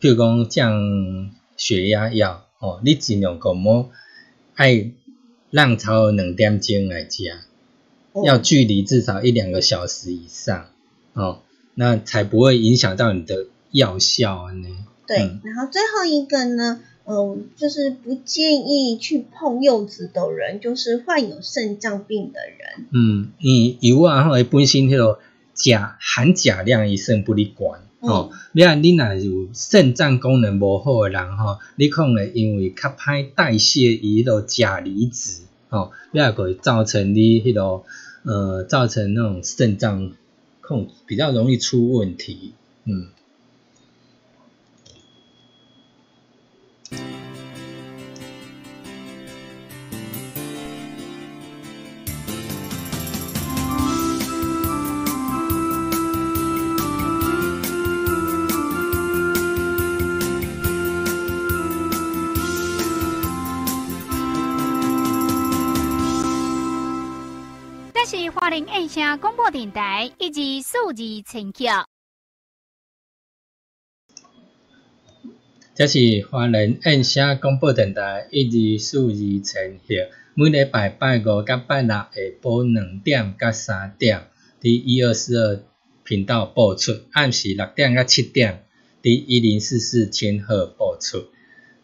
[0.00, 1.30] 譬如讲降。
[1.60, 3.90] 血压药哦，你尽量讲莫
[4.54, 4.92] 爱
[5.50, 7.30] 浪潮两点钟来食，
[8.24, 10.70] 要距离至少一两个小时以上
[11.12, 11.42] 哦，
[11.74, 14.68] 那才不会影响到你的药效呢。
[15.06, 22.86] 对，然后最后一个呢，嗯，就是不建议去碰柚子的人，就是患有肾脏病的人。
[22.90, 25.18] 嗯，你油啊，吼，本身迄个
[25.52, 27.82] 钾含钾量伊算不离管。
[28.00, 37.82] 哦，你若你若有肾脏功能无好诶人吼，你可能因为较歹代谢伊迄个钾离子，哦，你也会造成你迄个
[38.22, 40.12] 呃，造成那种肾脏
[40.60, 42.52] 控比较容易出问题，
[42.84, 43.08] 嗯。
[68.50, 71.86] 是华林印象广播电台以及数字陈桥。
[75.72, 79.94] 这是华人印象广播电台一二数字陈桥，
[80.34, 82.10] 每礼拜拜五甲拜六下
[82.42, 84.28] 晡两点甲三点，
[84.60, 85.62] 伫一二四二
[86.02, 88.64] 频道播出；暗时六点甲七点，
[89.00, 91.28] 伫一零四四千赫播出。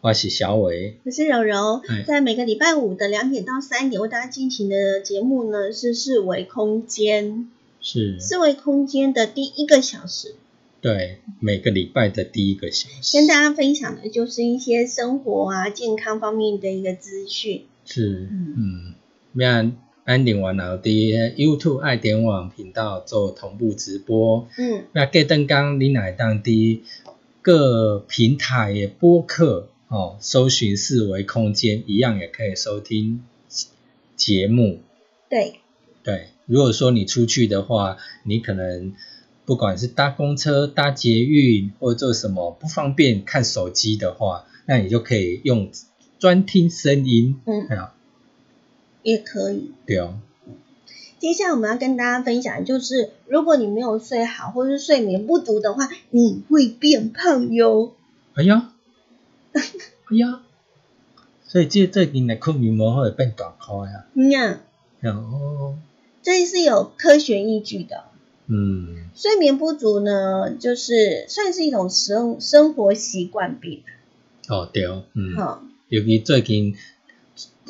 [0.07, 7.49] 我是小伟，我是柔柔，在每个礼拜五的两点到三点为大家进行的节目呢是四维空间，
[7.81, 8.17] 是。
[8.17, 10.35] 四维空间的第一个小时，
[10.79, 18.93] 对，每个礼拜的第一个小时，跟大家分享的就是一些生活啊、健康方面的一个资讯，是，嗯，
[19.33, 19.69] 那
[20.05, 26.83] 安定完后伫 YouTube 爱点网频道做同步直播，嗯，那隔登刚你乃当地
[27.41, 29.67] 各平台的播客。
[29.89, 33.23] 哦，搜寻四维空间一样也可以收听
[34.15, 34.79] 节目。
[35.29, 35.59] 对
[36.03, 38.93] 对，如果说你出去的话，你可能
[39.45, 45.71] 不管是搭公车、搭捷运或者做什么不方便看手机的话，那你就可以用
[46.19, 47.39] 专听声音。
[47.45, 47.67] 嗯，
[49.03, 49.71] 也可以。
[49.85, 50.19] 对哦。
[51.19, 57.93] 接下来我们要跟大家分享，就是如果你没有睡好或是睡眠不足的话，你会变胖哟。
[58.33, 58.73] 哎呀！
[60.11, 60.41] 哎呀，
[61.43, 64.05] 所以这最近的困眠膜会变大块啊。
[64.13, 64.59] 嗯呀。
[65.03, 65.77] 哦。
[66.21, 68.05] 这是有科学依据的。
[68.47, 69.09] 嗯。
[69.15, 73.83] 睡眠不足呢，就是算是一种生生活习惯病。
[74.47, 75.03] 哦，对哦。
[75.13, 75.35] 嗯。
[75.35, 75.63] 好。
[75.89, 76.75] 尤其最近，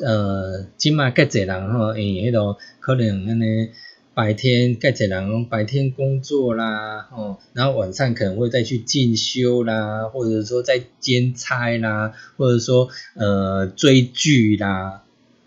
[0.00, 3.70] 呃，即马介侪人吼，因为迄个可能安尼。
[4.18, 15.04] 白天盖起来白天工作啦，哦，然后晚上可能会再去进修啦，或者说在兼差啦，或者说呃追剧啦，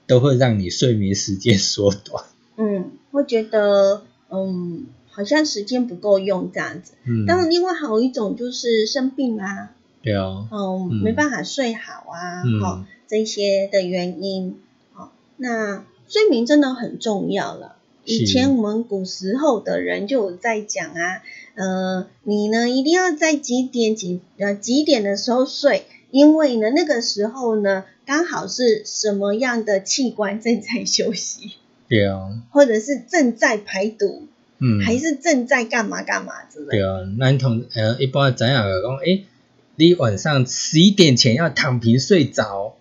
[0.08, 2.24] 都会让你睡眠时间缩短。
[2.56, 6.94] 嗯，会觉得嗯好像时间不够用这样子。
[7.04, 7.26] 嗯。
[7.26, 9.72] 当然，另外还有一种就是生病啊。
[10.02, 10.48] 对啊。
[10.50, 14.62] 嗯，没办法睡好啊，哦这些的原因。
[14.96, 17.76] 哦，那睡眠真的很重要了。
[18.04, 21.22] 以前我们古时候的人就有在讲啊，
[21.56, 31.52] 呃，你呢一定要在几点几呃几点的时候睡，因为呢那个时候呢刚好是什么样的器官正在休息，
[31.88, 36.78] 对啊，或者是正在排毒，嗯，还是正在干嘛干嘛之类。
[36.78, 38.98] 对啊，那同呃一般怎样讲？
[38.98, 39.26] 诶，
[39.76, 42.76] 你晚上十一点前要躺平睡着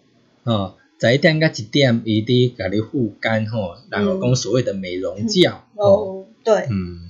[0.44, 0.74] 啊。
[1.00, 5.50] 十一点到一点，伊伫甲你护肝吼，然后讲所谓的美容觉。
[5.74, 7.08] 哦，对，嗯，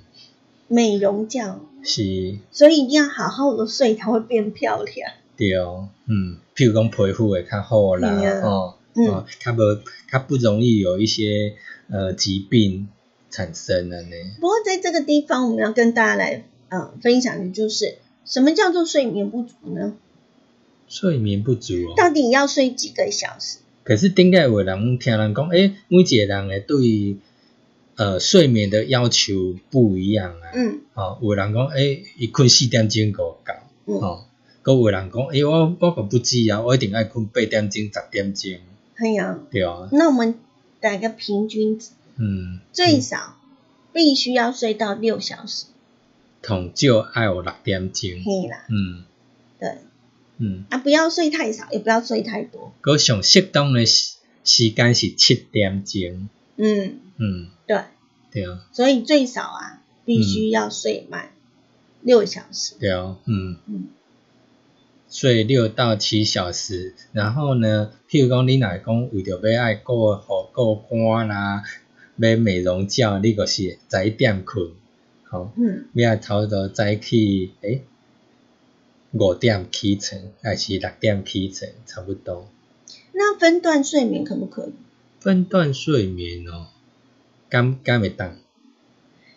[0.68, 5.11] 美容觉是，所以一定要好好的睡，才会变漂亮。
[5.37, 8.11] 对哦，嗯，譬如讲皮肤会较好啦，
[8.44, 11.55] 哦，嗯，较无较不容易有一些
[11.88, 12.87] 呃疾病
[13.29, 14.11] 产生了呢。
[14.40, 19.94] 不过在这个地方，我们要跟大家来嗯分享的就是，什么叫做睡眠不足呢？
[20.87, 23.59] 睡眠不足，到底要睡几个小时？
[23.82, 27.16] 可是顶个有人听人讲，诶，每一个人诶对
[27.96, 30.52] 呃睡眠的要求不一样啊。
[30.54, 30.80] 嗯。
[30.94, 33.52] 哦，有人讲，诶，伊困四点钟够够。
[33.87, 33.94] 嗯。
[34.00, 34.24] 哦，
[34.62, 38.52] 搁有人讲，诶，我我可不止啊，我一定爱困八点钟、十点钟。
[38.98, 39.38] 系啊。
[39.50, 39.88] 对啊。
[39.92, 40.35] 那我们
[40.81, 41.90] 打个平均值。
[42.16, 42.60] 嗯。
[42.72, 43.37] 最少
[43.92, 45.66] 必须要睡到六小时。
[46.42, 48.10] 同少爱有六点钟。
[48.24, 48.66] 嘿啦。
[48.68, 49.04] 嗯。
[49.58, 49.78] 对。
[50.40, 52.72] 嗯啊，不要睡太少，也不要睡太多。
[52.80, 56.28] 个上适当的时时间是七点钟。
[56.56, 57.82] 嗯嗯，对
[58.32, 58.66] 对啊。
[58.72, 61.30] 所以最少啊，必须要睡满
[62.00, 62.74] 六小时。
[62.80, 63.88] 对啊，嗯嗯，
[65.10, 71.62] 睡六到七小时，然后呢，譬如讲你若讲为着要爱过好过肝啦，
[72.16, 74.70] 要美容觉，你个是早点困，
[75.24, 77.82] 好，嗯，要差不多早起，诶。
[79.13, 82.48] 五点起床还是六点起床，差不多。
[83.13, 84.73] 那分段睡眠可不可以？
[85.19, 86.69] 分段睡眠哦，
[87.48, 88.37] 敢敢会当？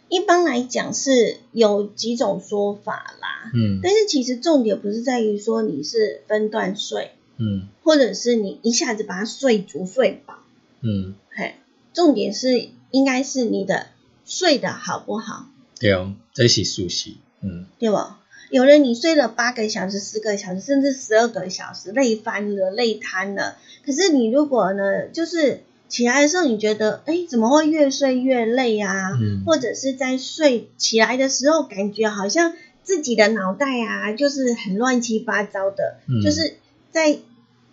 [0.10, 10.36] 一般来讲是有几种说法啦，嗯，但是其实重点不是在于说你是分段睡，嗯，或者是你一下子把它睡足睡饱，
[10.82, 11.56] 嗯，嘿，
[11.94, 13.88] 重点是应该是你的
[14.24, 15.48] 睡得好不好？
[15.80, 18.23] 对哦，这是事实，嗯，对吧？
[18.54, 23.58] 有人你睡了八个小时、四个小时，甚至十二个小时，累翻了、累瘫了。
[23.84, 29.10] 可是你如果呢，就是起来的时候，你觉得，哎，怎么会越睡越累啊？
[29.20, 29.44] 嗯。
[29.44, 36.54] 或者是在睡起来的时候，感觉好像自己的脑袋啊，就是很乱七八糟的，就是
[36.92, 37.18] 在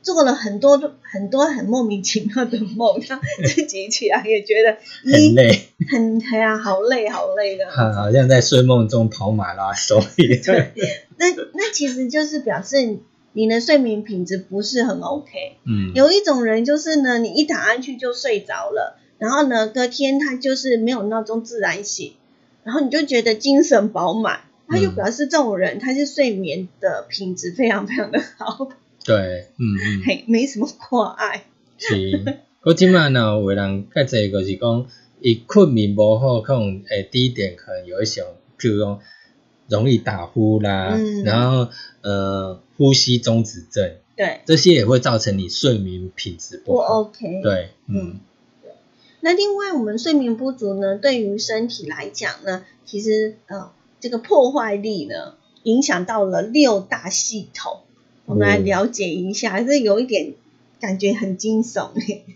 [0.02, 4.78] 做了很多很多很莫名其妙的梦，他自己起来也觉得
[5.10, 10.02] 很累，很哎呀，好累好累的， 好像在睡梦中跑马拉松。
[10.16, 10.72] 对，
[11.18, 12.98] 那那其实就是表示
[13.32, 15.56] 你的睡眠品质不是很 OK。
[15.66, 22.14] 嗯，有一种人就是呢，你一躺上去就睡着了，然后呢，隔天他就是没有闹钟自然醒，
[22.64, 28.68] 然后你就觉得精神饱满，他就表示这种人他是睡眠的品质非常非常的好。
[29.10, 31.42] 对，嗯嗯，嘿，没什么挂碍。
[31.78, 34.86] 是，我今晚呢，有人较侪就是讲，
[35.20, 38.22] 伊困眠无好，可能诶，第一点可能有一些，
[38.56, 39.00] 譬如讲
[39.66, 41.66] 容易打呼啦，然后
[42.02, 47.00] 呃，呼吸中止症，对，这些也会造成你睡眠品质不好。
[47.00, 48.20] OK，对，嗯。
[49.22, 55.34] 那另外，我们睡眠不足呢，对于身体来讲呢，其实呃，这个破坏力呢，
[55.64, 57.80] 影响到了六大系统。
[58.30, 60.34] 我们来了解一下，这有一点
[60.80, 61.90] 感觉很惊悚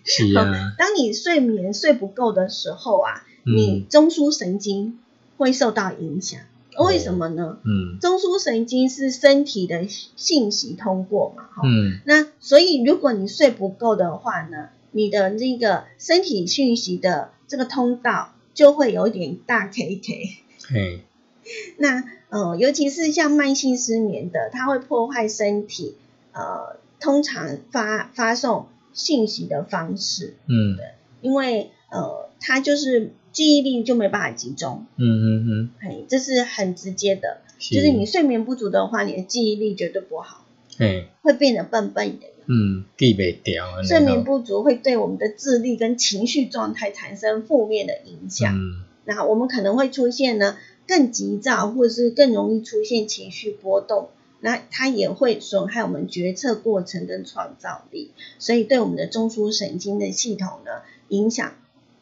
[0.05, 4.99] 是啊， 当你睡眠睡不够的时候啊，你中枢神经
[5.36, 6.40] 会受到影响。
[6.76, 7.59] 为什么呢？
[7.64, 11.62] 嗯，中枢神经是身体的信息通过嘛，哈。
[11.64, 12.01] 嗯。
[12.05, 21.05] 那所以如果你睡不够的话呢，你的那个身体讯息的这个通道就会有点大 K K。
[21.45, 21.74] 嘿。
[21.78, 22.05] 那。
[22.30, 25.95] 呃，尤其是像慢性失眠的，它会破坏身体
[26.32, 30.84] 呃通常发发送信息的方式，嗯，对，
[31.20, 40.45] 因为呃它就是记忆力就没办法集中，嗯嗯嗯，哎，这是很直接的，就是你睡眠不足的话，你的记忆力绝对不好，
[40.78, 50.57] 哎，会变得笨笨的，嗯，记不掉，睡眠不足会对我们的智力跟情绪状态产生负面的影响，嗯，那我们可能会出现呢。
[50.87, 54.11] 更急躁，或者是更容易出现情绪波动，
[54.41, 61.55] 那它也会损害我们决策过程跟创造力，所以对我们的中枢神经的系统呢，影响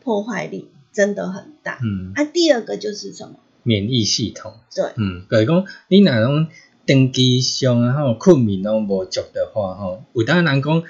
[0.03, 1.78] 破坏力真的很大。
[1.83, 3.37] 嗯，啊，第二个就是什么？
[3.62, 4.55] 免疫系统。
[4.74, 6.49] 对，嗯，就是讲你那种
[6.85, 10.83] 长期上然后困眠拢无足的话，吼，有当人讲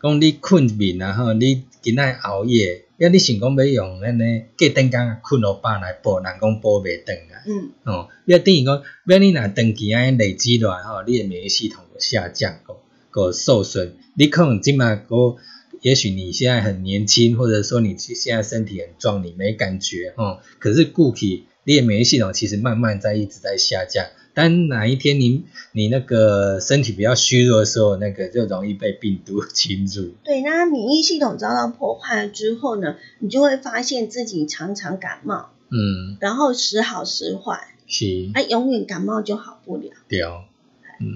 [0.00, 2.84] 讲你困眠然后你今仔熬夜。
[3.02, 7.42] 要你想讲要用安尼隔顿工困落饱来补，人讲补袂断啊。
[7.48, 7.70] 嗯。
[7.82, 12.76] 哦，要等于讲，要你若长期安尼累积落来吼，你的免疫系统下降，个
[13.10, 13.96] 个受损。
[14.14, 15.34] 你可能即嘛个，
[15.80, 20.38] 也许你现在很年轻，或者说你现在身体很壮，你没感觉哦。
[20.60, 24.06] 可是固体，你的免疫系统其实慢慢在一直在下降。
[24.34, 30.12] 当哪一天你你那个身体比较虚弱的时候，那个就容易被病毒侵入。
[30.24, 39.90] 对，那免疫系统遭到破坏之后呢，你就会发现自己常常感冒，嗯，然后时好时坏，是，哎，永远感冒就好不了。
[40.08, 40.20] 对。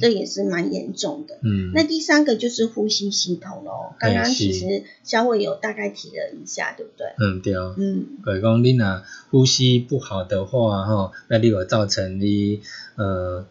[0.00, 1.38] 这也是蛮严重的。
[1.42, 3.94] 嗯，那第三个就是呼吸系统喽。
[3.98, 7.06] 刚刚其实小伟有大概提了一下，对不对？
[7.18, 7.74] 嗯，对哦。
[7.78, 12.60] 嗯，如讲你若呼吸不好的话，吼，那你会造成你
[12.96, 13.46] 呃，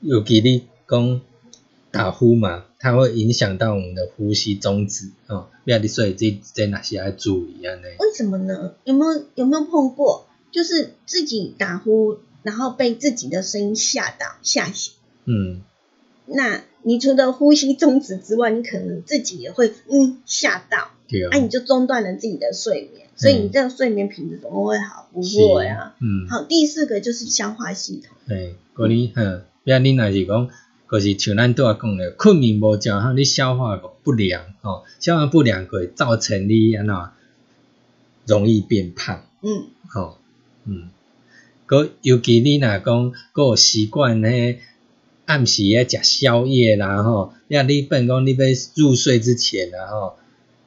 [0.00, 1.20] 尤其你讲
[1.90, 5.48] 打呼嘛，它会影响到我们的呼吸中止哦。
[5.64, 7.74] 那你所以这这哪些要注意啊？
[7.74, 7.82] 呢？
[7.98, 8.74] 为什么呢？
[8.84, 10.26] 有没有有没有碰过？
[10.50, 14.94] 就是自己打呼，然后被自己的声音吓到吓醒。
[15.30, 15.60] 嗯，
[16.24, 20.90] 那你除了呼吸终止之外，你可能自己也会嗯吓到，
[21.30, 25.06] 啊你就中断了自己的睡眠，所以你这个睡眠品质怎么会好？
[25.12, 25.94] 不会啊。
[26.00, 28.16] 嗯，好，第四个就是消化系统。
[28.26, 30.48] 对，嗰你哼，比如你若是讲，
[30.90, 36.94] 就是像咱都啊讲的，困眠无足，哈，你消化不良，哦，消化不良会造成你安怎
[38.24, 39.26] 容易变胖。
[39.42, 40.18] 嗯，好，
[40.64, 40.88] 嗯，
[41.66, 44.60] 嗰尤其你若讲嗰习惯咧。
[45.28, 50.14] 暗时要食宵夜啦，吼，那你本讲你被入睡之前，然后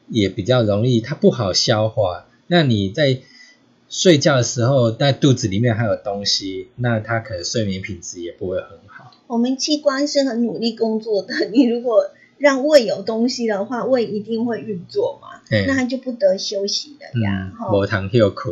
[0.07, 2.27] 也比较容易，它不好消化。
[2.45, 3.21] 那你在
[3.89, 9.11] 睡觉的时候，在肚子里面还有东西，那它可能睡眠品质也不会很好。
[9.25, 17.51] 我们器官是很努力工作的，你如果让胃有东西的话，胃一定会运作嘛，那它就不得休息的呀。
[17.73, 18.51] 无糖休苦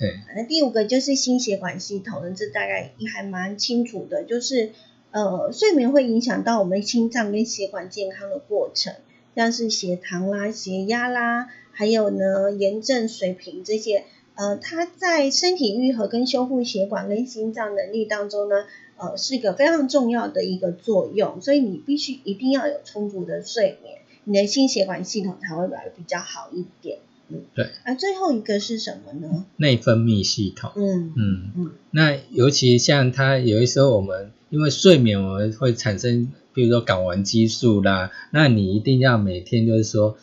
[0.00, 4.72] 对，那第五个就是心血管系统，这大概还蛮清楚的，就是。
[5.10, 8.94] 呃，睡眠会影响到我们心脏跟血管健康的过程，
[9.34, 14.04] 像是血糖啦、血压啦，还有呢炎症水平这些，
[14.34, 18.66] 呃，它在身体愈合跟修复血管跟心脏能力当中呢，
[18.98, 26.98] 呃，是一个非常重要的一个作用，所以你必须一定要有充足的睡眠，你的心血管系统才会来比较好一点。
[27.28, 27.70] 嗯，对。
[27.84, 29.44] 啊，最后一个是什么呢？
[29.56, 30.72] 内分泌系统。
[30.76, 31.70] 嗯嗯嗯。
[31.90, 34.32] 那尤其像它有的时候我们。
[34.48, 40.16] 因为睡眠我们会产生，比如说睾丸激素啦，那你一定要每天就是说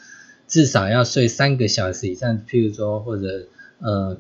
[0.48, 3.48] 至少要睡三个小时以上，譬如说或者
[3.80, 4.18] 呃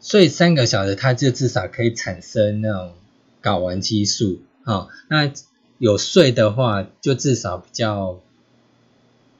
[0.00, 2.94] 睡三个小时，它就至少可以产生那种
[3.40, 4.88] 睾丸激素啊。
[5.08, 5.32] 那
[5.78, 8.20] 有睡的话，就至少比较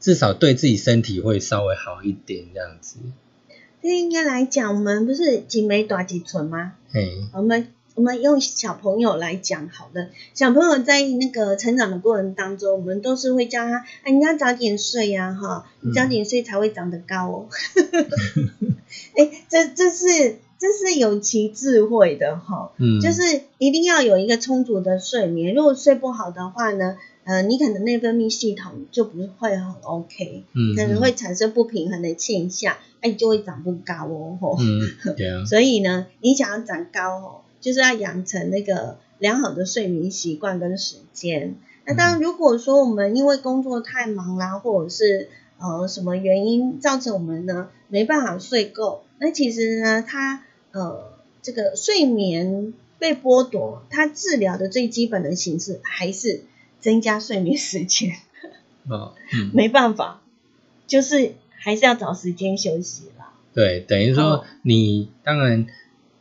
[0.05, 2.99] 至少对自己身体会稍微好一点这样子。
[3.83, 6.75] 这应该来讲，我们不是几枚短几存吗？
[6.93, 17.49] 嘿，我们我们用小朋友来讲好的，小朋友在那个成长的过程当中，我们都是会叫他，哎，你要早点睡呀，哈，你早点睡才会长得高哦。
[19.17, 26.99] 哎，这这是这是有其智慧的哈，嗯，就是一定要有一个充足的睡眠，如果睡不好的话呢？
[27.25, 34.81] 呃，你可能内分泌系统就不会很 OK，嗯，可能会产生不平衡的现象，哎，就会长不高哦，吼，嗯，
[35.17, 41.57] 对啊，所以呢，你想要长高哦，就是要养成那个良好的睡眠习惯跟时间。
[41.87, 56.43] 那当然，如果说我们因为工作太忙啦，或者是呃什么原因造成我们呢没办法睡够，那其实呢，它呃这个睡眠被剥夺，它治疗的最基本的形式还是。
[56.85, 58.15] 增加睡眠时间，
[58.87, 59.15] 哦，
[59.55, 60.21] 没办法，
[60.87, 63.33] 就是还是要找时间休息啦。
[63.55, 65.67] 对，等于说你当然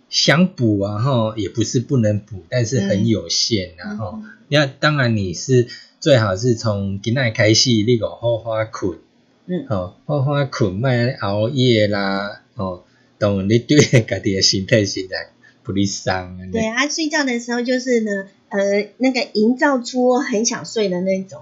[0.07, 5.67] 想补啊，哈，也不是不能补，但是很有限，然后，那当然你是
[5.99, 8.99] 最好是从今仔开始，你个好好困，
[9.47, 10.89] 嗯，好好好困，莫
[11.19, 12.85] 熬夜啦，哦，
[13.17, 16.51] 等你对家己的身体是在不理想。
[16.53, 18.29] 对啊，睡觉的时候就是呢。
[18.53, 21.41] 呃，那个营造出很想睡的那种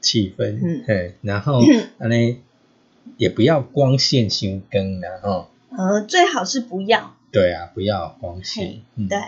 [0.00, 2.36] 气氛，嗯，然后呢，
[3.16, 9.18] 也不要光线修更然后，呃，最好是不要，对啊，不要光线，对，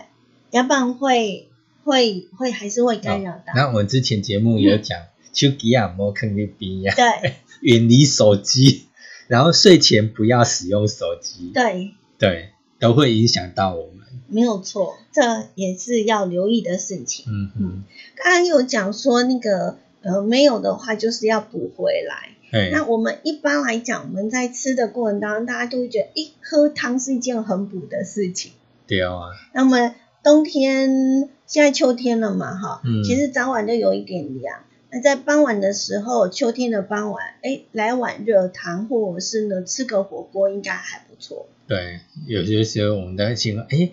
[0.51, 1.47] 要不然会
[1.85, 3.53] 会会还是会干扰到。
[3.55, 4.99] 那我们之前节目有讲，
[5.33, 8.87] 手机啊，莫坑那边呀，对，远离手机，
[9.29, 12.49] 然后睡前不要使用手机，对，对，
[12.81, 14.01] 都会影响到我们。
[14.31, 15.23] 没有错，这
[15.55, 17.27] 也是要留意的事情。
[17.29, 17.85] 嗯嗯，
[18.17, 22.31] 刚刚有讲说那个呃没有的话，就是要补回来。
[22.73, 28.51] 那我们一般来讲，我们在吃的过程当中，大家都会觉得，一喝汤是一件很补的事情。
[28.89, 29.31] 对啊。
[29.55, 34.65] 那么冬天现在秋天了嘛，哈，其实早晚都有一点凉。
[34.91, 41.47] 那在傍晚的时候，秋天的傍晚，哎，来碗热汤，或者是呢吃个火锅，应该还不错。
[41.69, 43.93] 对，有些时候我们在情况，哎。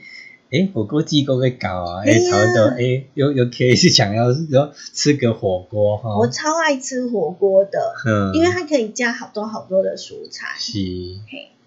[0.50, 2.04] 哎，火锅机够会搞啊！
[2.06, 6.18] 哎，差不多，哎，又又可以是想要说吃个火锅哈。
[6.18, 10.80] 我超爱吃火锅的，嗯，因为它可以加好多好多的蔬菜，是，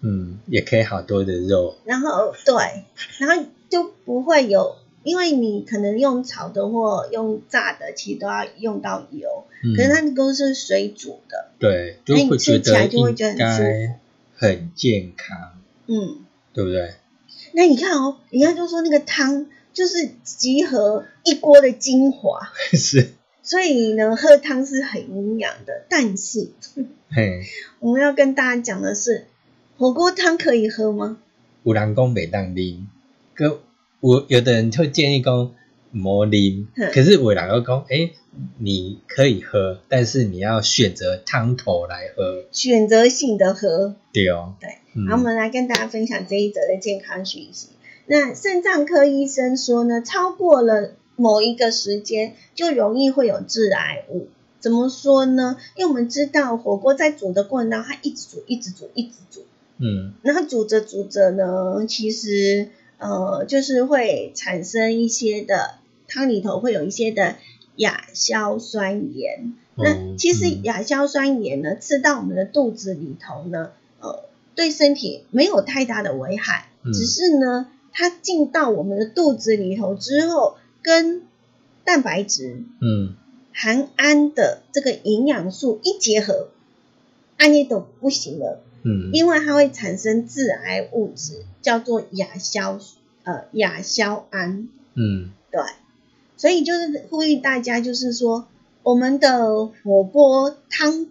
[0.01, 1.75] 嗯，也可以好多的肉。
[1.85, 2.85] 然后对，
[3.19, 9.45] 然后就不会有，因为你可能用炒的或用炸的，其实都要用到油，
[9.77, 13.99] 可是它都是水煮的，对，就会觉得应该
[14.35, 15.51] 很健康，
[15.85, 16.95] 嗯，对不对？
[17.53, 22.39] 那你看哦，人家就说那个汤就是集合一锅的精华，
[22.73, 25.85] 是，所以呢，喝汤是很营养的。
[25.89, 26.51] 但是，
[27.09, 27.41] 嘿，
[27.79, 29.25] 我们要跟大家讲的是，
[29.77, 31.17] 火锅汤可以喝吗？
[31.63, 32.85] 有人讲袂当啉，
[33.33, 33.61] 哥
[33.99, 35.51] 我有的人会建议讲
[35.91, 38.11] 莫啉，可是有人又讲，哎，
[38.57, 44.69] 你可以喝，但是你要选择汤头来喝，选择性的喝，对哦，对。
[45.07, 47.69] 好，我们来跟大家分享这一则的健康讯息。
[48.07, 54.27] 那肾脏科医生说呢，超过了某一个时间，就容易会有致癌物。
[54.59, 55.57] 怎么说呢？
[55.75, 59.45] 因为我们知道火锅在煮的过程当中，它一直煮，一直煮，一直煮。
[59.77, 60.13] 嗯。
[60.21, 65.75] 然后煮着煮着呢，其实呃，就是会产生一些的
[66.11, 67.35] 汤里头会有一些的
[67.77, 69.53] 亚硝酸盐。
[69.75, 74.25] 那其实亚硝酸盐呢，吃到我们的肚子里头呢，呃。
[74.53, 81.23] 对身体没有太大的危害，只是呢，它进到我们的肚子里头之后，跟
[81.85, 83.15] 蛋白质、嗯，
[83.53, 86.49] 含氨的这个营养素一结合，
[87.37, 92.77] 氨也都不行了，嗯，因为它会产生致癌物质，叫做亚硝，
[93.23, 95.61] 呃，亚硝胺，嗯，对，
[96.41, 98.47] 所以就是呼吁大家，就是说，
[98.81, 101.05] 我们的火锅汤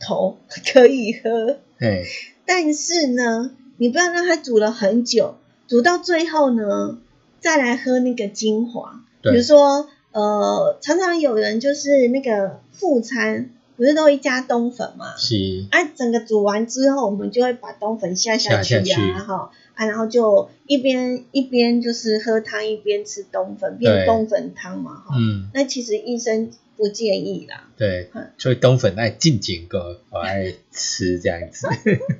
[0.00, 0.38] 头
[0.72, 2.02] 可以喝，哎。
[2.44, 5.36] 但是呢，你不要让它煮了很久，
[5.68, 6.98] 煮到最后呢，
[7.38, 9.04] 再来喝那个精华。
[9.22, 15.14] 比如说，呃，常常有人就是那个副餐不是都会加冬粉嘛？
[15.16, 15.64] 是。
[15.70, 25.14] 啊，整个煮完之后，我们就会把冬粉下下去呀，哈啊，然后就一边一边就是喝汤，一边吃冬粉，变冬粉汤嘛，哈。
[25.18, 25.48] 嗯。
[25.54, 27.70] 那其实医生不建议啦。
[27.78, 28.10] 对。
[28.36, 31.66] 所以冬粉爱进几个，我爱吃这样子。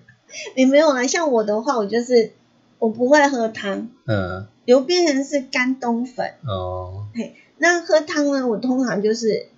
[0.57, 2.33] 你没有啦，像我的话，我就是
[2.79, 7.09] 我不会喝汤，嗯，有变成是干冬粉哦。
[7.15, 9.49] 嘿，那喝汤呢，我通常就是。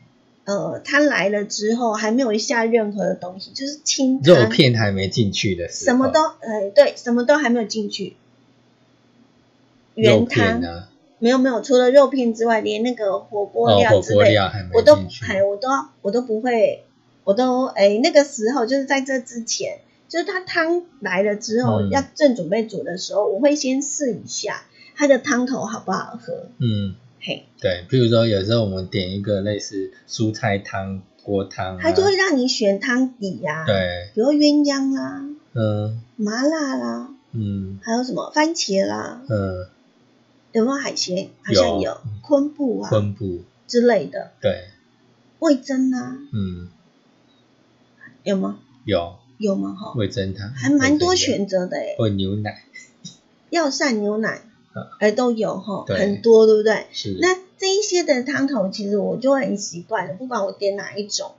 [0.44, 8.16] 呃，他来了之后还没有下任何的东西，就是清肉片还没进去的什么都，呃，对，什么都还没有进去。
[9.94, 10.88] 原汤呢？
[11.20, 14.34] 没有没有，除了肉片之外，连那个火锅料之类，
[14.74, 15.68] 我都还我都
[16.00, 16.82] 我都不会，
[17.22, 19.78] 我都哎那个时候就是在这之前，
[20.08, 24.64] 就是他汤来了之后要正准备煮的时候，我会先试一下
[24.96, 26.46] 它的汤头好不好喝。
[26.58, 26.96] 嗯。
[27.24, 39.68] 嘿，对，比如说有时候我们点一个类似蔬菜汤、锅汤，它就会让你选汤底呀，对，比如鸳鸯啦，嗯，麻辣啦，嗯，还有什么番茄啦，嗯，
[40.50, 41.30] 有没有海鲜？
[41.44, 42.00] 好像有。
[42.22, 43.44] 昆布啊，昆布。
[43.68, 44.64] 之类的，对，
[45.38, 46.68] 味增啊，嗯，
[48.24, 48.58] 有吗？
[48.84, 49.74] 有，有吗？
[49.74, 50.50] 哈，味增汤。
[50.50, 52.64] 还蛮多选择的诶，或牛奶，
[53.50, 54.42] 药膳牛奶。
[55.00, 56.86] 呃，都有哈，很多，对不对？
[56.92, 57.18] 是。
[57.20, 61.32] 那这一些的汤头，其实我就很习惯了，不管我点哪一种，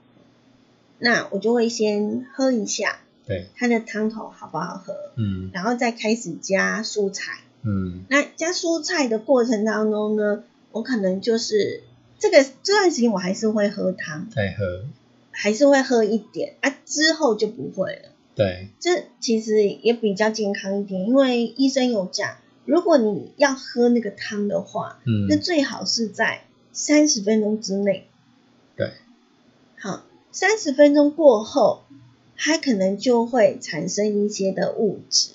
[0.98, 4.94] 那我就会先喝一下，对，它的汤头好不好喝？
[5.16, 5.50] 嗯。
[5.52, 8.04] 然后再开始加蔬菜，嗯。
[8.08, 11.82] 那加蔬菜的过程当中呢，我可能就是
[12.20, 14.84] 这个这段时间我还是会喝汤，再喝，
[15.32, 18.10] 还是会喝一点啊，之后就不会了。
[18.36, 18.68] 对。
[18.78, 22.36] 这其实也比较健康一点，因为医生有讲。
[22.64, 28.06] 如果你要喝那个汤的话，嗯，那最好是在三十分钟之内。
[28.76, 28.90] 对，
[29.78, 31.82] 好，三十分钟过后，
[32.36, 35.30] 它可能就会产生一些的物质。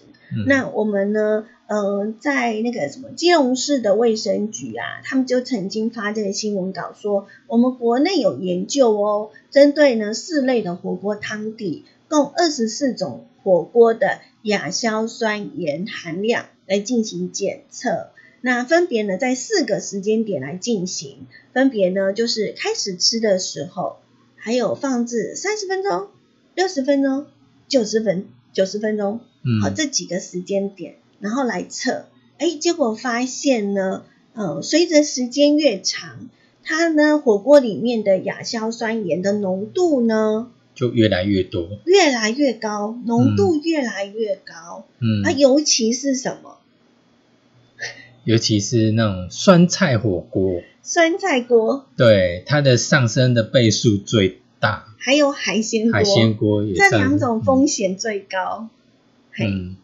[0.46, 16.46] 那我们呢，呃，在那个什么基隆市的卫生局啊，他们就曾经发这个新闻稿说，我们国内有研究哦，针对呢四类的火锅汤底，共二十四种火锅的亚硝酸盐含量。
[16.70, 18.12] 来进行检测，
[18.42, 23.98] 那分别呢在四个时间点来进行，分别呢就是开始吃的时候，
[24.36, 26.10] 还有放置三十分钟、
[26.54, 27.26] 六十分钟、
[27.68, 29.20] 九十分九十分钟，
[29.64, 32.06] 好这几个时间点，然后来测，
[32.38, 34.06] 哎，结果发现呢，
[34.36, 36.30] 呃，随着时间越长，
[36.64, 40.52] 它呢火锅里面的亚硝酸盐的浓度呢。
[40.80, 44.86] 就越来越多，越来越高，浓度越来越高。
[45.00, 46.58] 嗯，啊，尤其是什么？
[48.24, 54.86] 尤其是那种酸菜火锅，酸菜锅，对它的上升的倍数最大。
[54.98, 58.70] 还有海鲜锅，海鲜锅也这两种风险最高。
[59.38, 59.76] 嗯，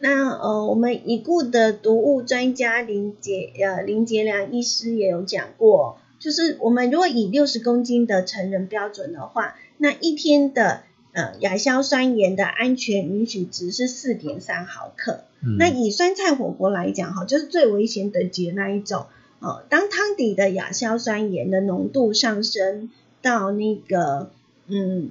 [0.00, 9.54] 那呃，我们已故的毒物专家林杰呃林杰良医师也有讲过，就是我们如果以六十公斤的成人标准的话。
[9.78, 15.24] 那一天的呃亚硝酸盐的安全允许值是四点三毫克。
[15.58, 19.06] 那以酸菜火锅来讲哈，就是最危险等级的那一种。
[19.40, 24.30] 哦，当汤底的亚硝酸盐的浓度上升到那个
[24.68, 25.10] 嗯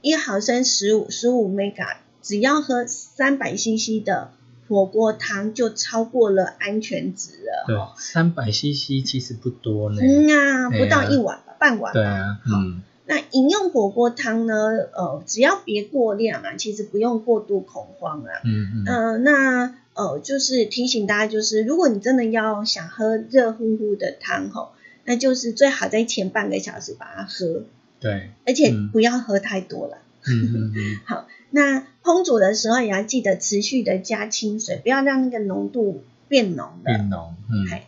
[0.00, 4.30] 一毫升十五十五 mega，只要喝三百 CC 的
[4.68, 7.64] 火锅汤就超过了安全值了。
[7.66, 10.00] 对，三百 CC 其实不多呢。
[10.00, 11.92] 嗯啊，不到一碗吧，半碗吧。
[11.92, 12.82] 对啊，嗯。
[13.06, 14.54] 那饮用火锅汤呢？
[14.94, 18.30] 呃，只要别过量啊，其实不用过度恐慌啊。
[18.44, 19.22] 嗯嗯。
[19.22, 24.70] 那呃，就是提醒大家，就是如果你真的要想喝热乎乎的汤吼，
[25.04, 27.64] 那就是最好在前半个小时把它喝。
[28.00, 28.30] 对。
[28.46, 29.98] 而且不要喝太多了。
[30.26, 31.00] 嗯嗯嗯。
[31.04, 36.70] 好，那烹煮的时候也要记得持续的加清水，不要让那个浓度变浓。
[36.82, 37.34] 变浓。
[37.50, 37.80] 嗯。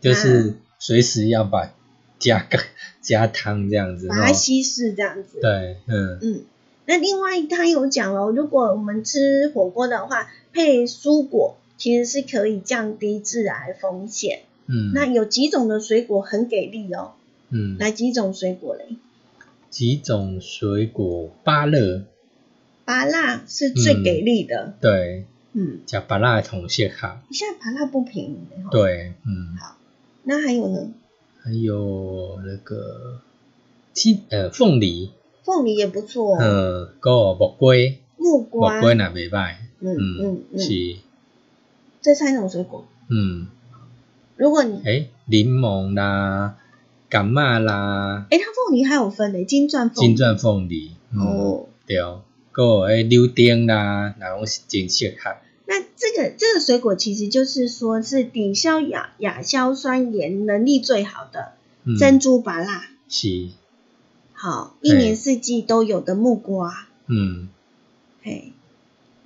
[0.00, 1.72] 就是随时要把
[2.24, 2.58] 加个。
[3.02, 5.38] 加汤这样子，把它稀释这样子。
[5.42, 6.44] 对，嗯嗯。
[6.86, 14.44] 那另外他有讲哦，如果我们吃火锅的话，配蔬果其实是可以降低致癌风险。
[14.64, 14.92] 嗯。
[14.94, 17.12] 那有几种的水果很给力哦。
[17.50, 17.76] 嗯。
[17.78, 18.96] 哪几种水果嘞？
[19.68, 22.04] 几种水果，芭乐。
[22.86, 24.72] 芭乐是最给力的。
[24.80, 25.26] 对。
[25.52, 25.80] 嗯。
[25.84, 27.20] 叫芭乐同蟹卡。
[27.30, 28.38] 现在芭乐不便宜。
[28.70, 29.58] 对，嗯。
[29.60, 29.76] 好，
[30.22, 30.90] 那还有呢？
[31.44, 33.20] 还有那个
[33.92, 35.10] 七呃凤梨，
[35.44, 36.38] 凤梨也不错。
[36.38, 37.74] 嗯，个木瓜，
[38.16, 39.56] 木瓜，木瓜那袂歹。
[39.80, 40.96] 嗯嗯嗯，是。
[42.00, 42.86] 这三种水果。
[43.08, 43.48] 嗯。
[44.36, 46.56] 如果你诶，柠檬啦、
[47.10, 48.26] 感冒啦。
[48.30, 52.22] 哎，它凤梨还有分的，金钻凤金钻凤梨哦，对哦，
[52.52, 55.36] 个诶柳丁啦，那拢是真适合。
[55.66, 61.52] 那这个这个水果其实就是说是抵消亚亚硝酸盐能力最好的
[61.98, 63.48] 珍珠芭辣，是。
[64.32, 67.48] 好一年四季都有的木瓜，嗯，
[68.22, 68.52] 嘿，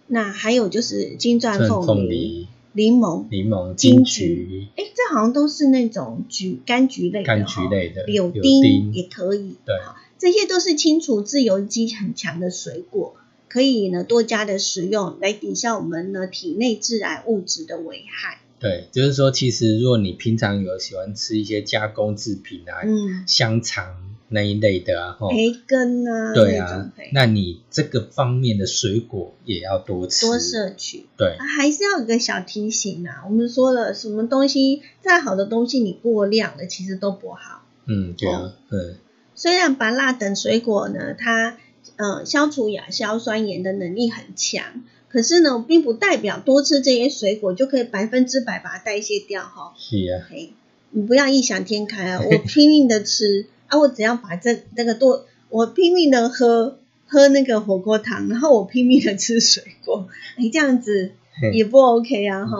[0.06, 9.74] 那还有就是金钻凤梨、柠檬、柠檬、金桔，哎，这好像都是那种橘柑橘类的柑橘类的，柳丁也可以，对，
[10.18, 13.16] 这些都是清除自由基很强的水果。
[13.48, 18.40] 可以呢，多加的食用来抵消我们呢体内致癌物质的危害。
[18.60, 23.94] 对，就是说，其实如果你平常有喜欢吃一些加工制品啊，嗯，香肠
[24.30, 31.06] 那一类的啊，培根啊，对啊，那你这个方面的水果也要多吃，多摄取。
[31.16, 37.64] 对，还是要有个小提醒啊，我们说了，什么东西再好的东西，你过量了其实都不好。
[37.86, 38.96] 嗯，对啊，对。
[39.36, 41.56] 虽然芭辣等水果呢，它
[41.96, 49.74] 嗯，消除亚硝酸盐的能力很强，可是呢，并不代表多吃这些水果就可以百分之百把它代谢掉哈。
[49.76, 50.52] 是啊，嘿，
[50.90, 52.20] 你不要异想天开啊！
[52.22, 61.12] 我 拼命的吃啊，我只要把这这个多，我拼命的喝喝那个火锅汤，然后我拼命的吃水果，哎，这样子
[61.52, 62.58] 也不 OK 啊哈。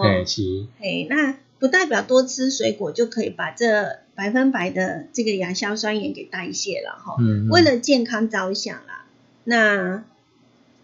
[0.79, 7.17] 嘿，那不代表多吃水果就可以把这百分百的这个亚硝酸盐给代谢了哈。
[7.21, 7.49] 嗯。
[7.51, 8.98] 为了健康着想啦。
[9.49, 10.05] 那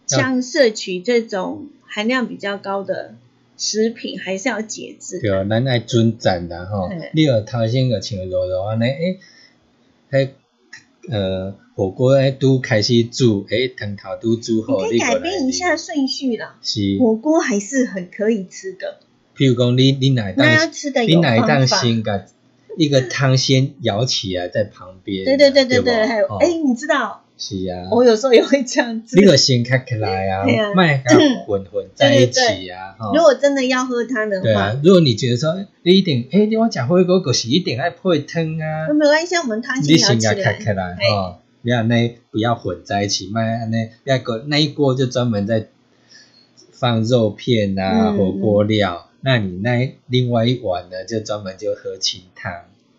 [0.06, 3.14] 像摄取这种含量比较高的
[3.58, 5.20] 食品，还是要节制。
[5.20, 6.88] 对啊，咱爱尊重的吼。
[7.12, 9.20] 你有头先个像肉肉安尼，诶，
[10.10, 10.30] 迄
[11.10, 14.78] 呃火锅诶都开始煮，诶汤头都煮好。
[14.80, 16.56] 你可以改变一下顺序啦。
[16.62, 16.96] 是。
[16.98, 19.00] 火锅还是很可以吃的。
[19.36, 20.46] 譬如讲，你你哪当？
[20.46, 22.24] 那要吃的你哪当先个
[22.78, 25.26] 一个汤先舀起来在旁边。
[25.26, 27.23] 对对对对对，还有诶，你知道？
[27.36, 29.18] 是啊，我有时候也会这样子。
[29.18, 31.02] 你个先开起来啊，麦
[31.46, 32.96] 混混在一起啊。
[33.12, 34.80] 如果真的要喝汤的话，对啊。
[34.84, 38.86] 如果你觉得说你一定，哎，你我讲火锅是一定爱配汤啊。
[38.94, 41.38] 没关系，我们汤先要开起来哦。
[41.62, 45.66] 不要那不要混在一起，麦那那个那一锅就专门在
[46.72, 49.08] 放肉片啊，火锅料。
[49.22, 52.52] 那你那另外一碗呢，就专门就喝清汤。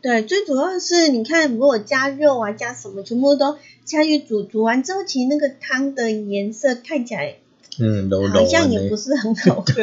[0.05, 7.37] 对，最主要是你看，如果加肉啊，加什么，全部都下去煮，煮完之后，其实那个汤的颜色看起来，
[7.79, 9.73] 嗯，好像也不是很好喝。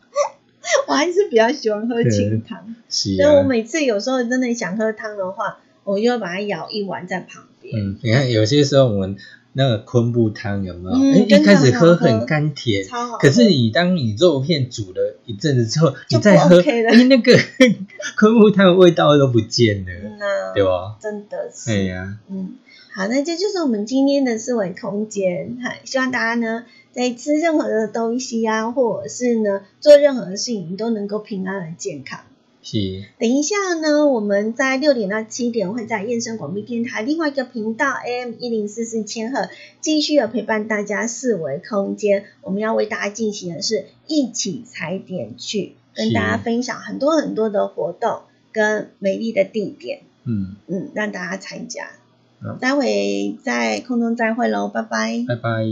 [0.88, 7.78] 我还是比较喜欢喝清汤，所以我每次有时候真的想喝汤的话，我就要把它舀一碗在旁边。
[7.78, 9.18] 嗯，你看有些时候我们。
[9.52, 10.96] 那个昆布汤有没有？
[10.96, 12.84] 哎，一开始喝很甘甜，
[13.18, 17.36] 可是你当你肉片煮了一阵子之后，你再喝，哎，那个
[18.16, 20.96] 昆布汤的味道都不见了，对吧？
[21.00, 21.70] 真的是。
[21.70, 22.54] 哎呀，嗯，
[22.94, 25.58] 好，那这就是我们今天的思维空间。
[25.62, 32.20] 哈，希望大家呢，在吃任何的东西啊，或者是呢，做任何的事情，都能够平安而健康。
[32.62, 39.48] 是，等一下呢，我们在六点到七点会在燕声广播电台另外一个频道 AM 一零四四千赫
[39.80, 42.26] 继续的陪伴大家四维空间。
[42.42, 48.20] 我们要为大家进行的是一起踩点去，跟大家分享很多很多的活动
[48.52, 50.00] 跟美丽的地点。
[50.24, 51.88] 嗯嗯，让大家参加。
[52.60, 55.24] 待会在空中再会喽，拜拜。
[55.26, 55.64] 拜拜。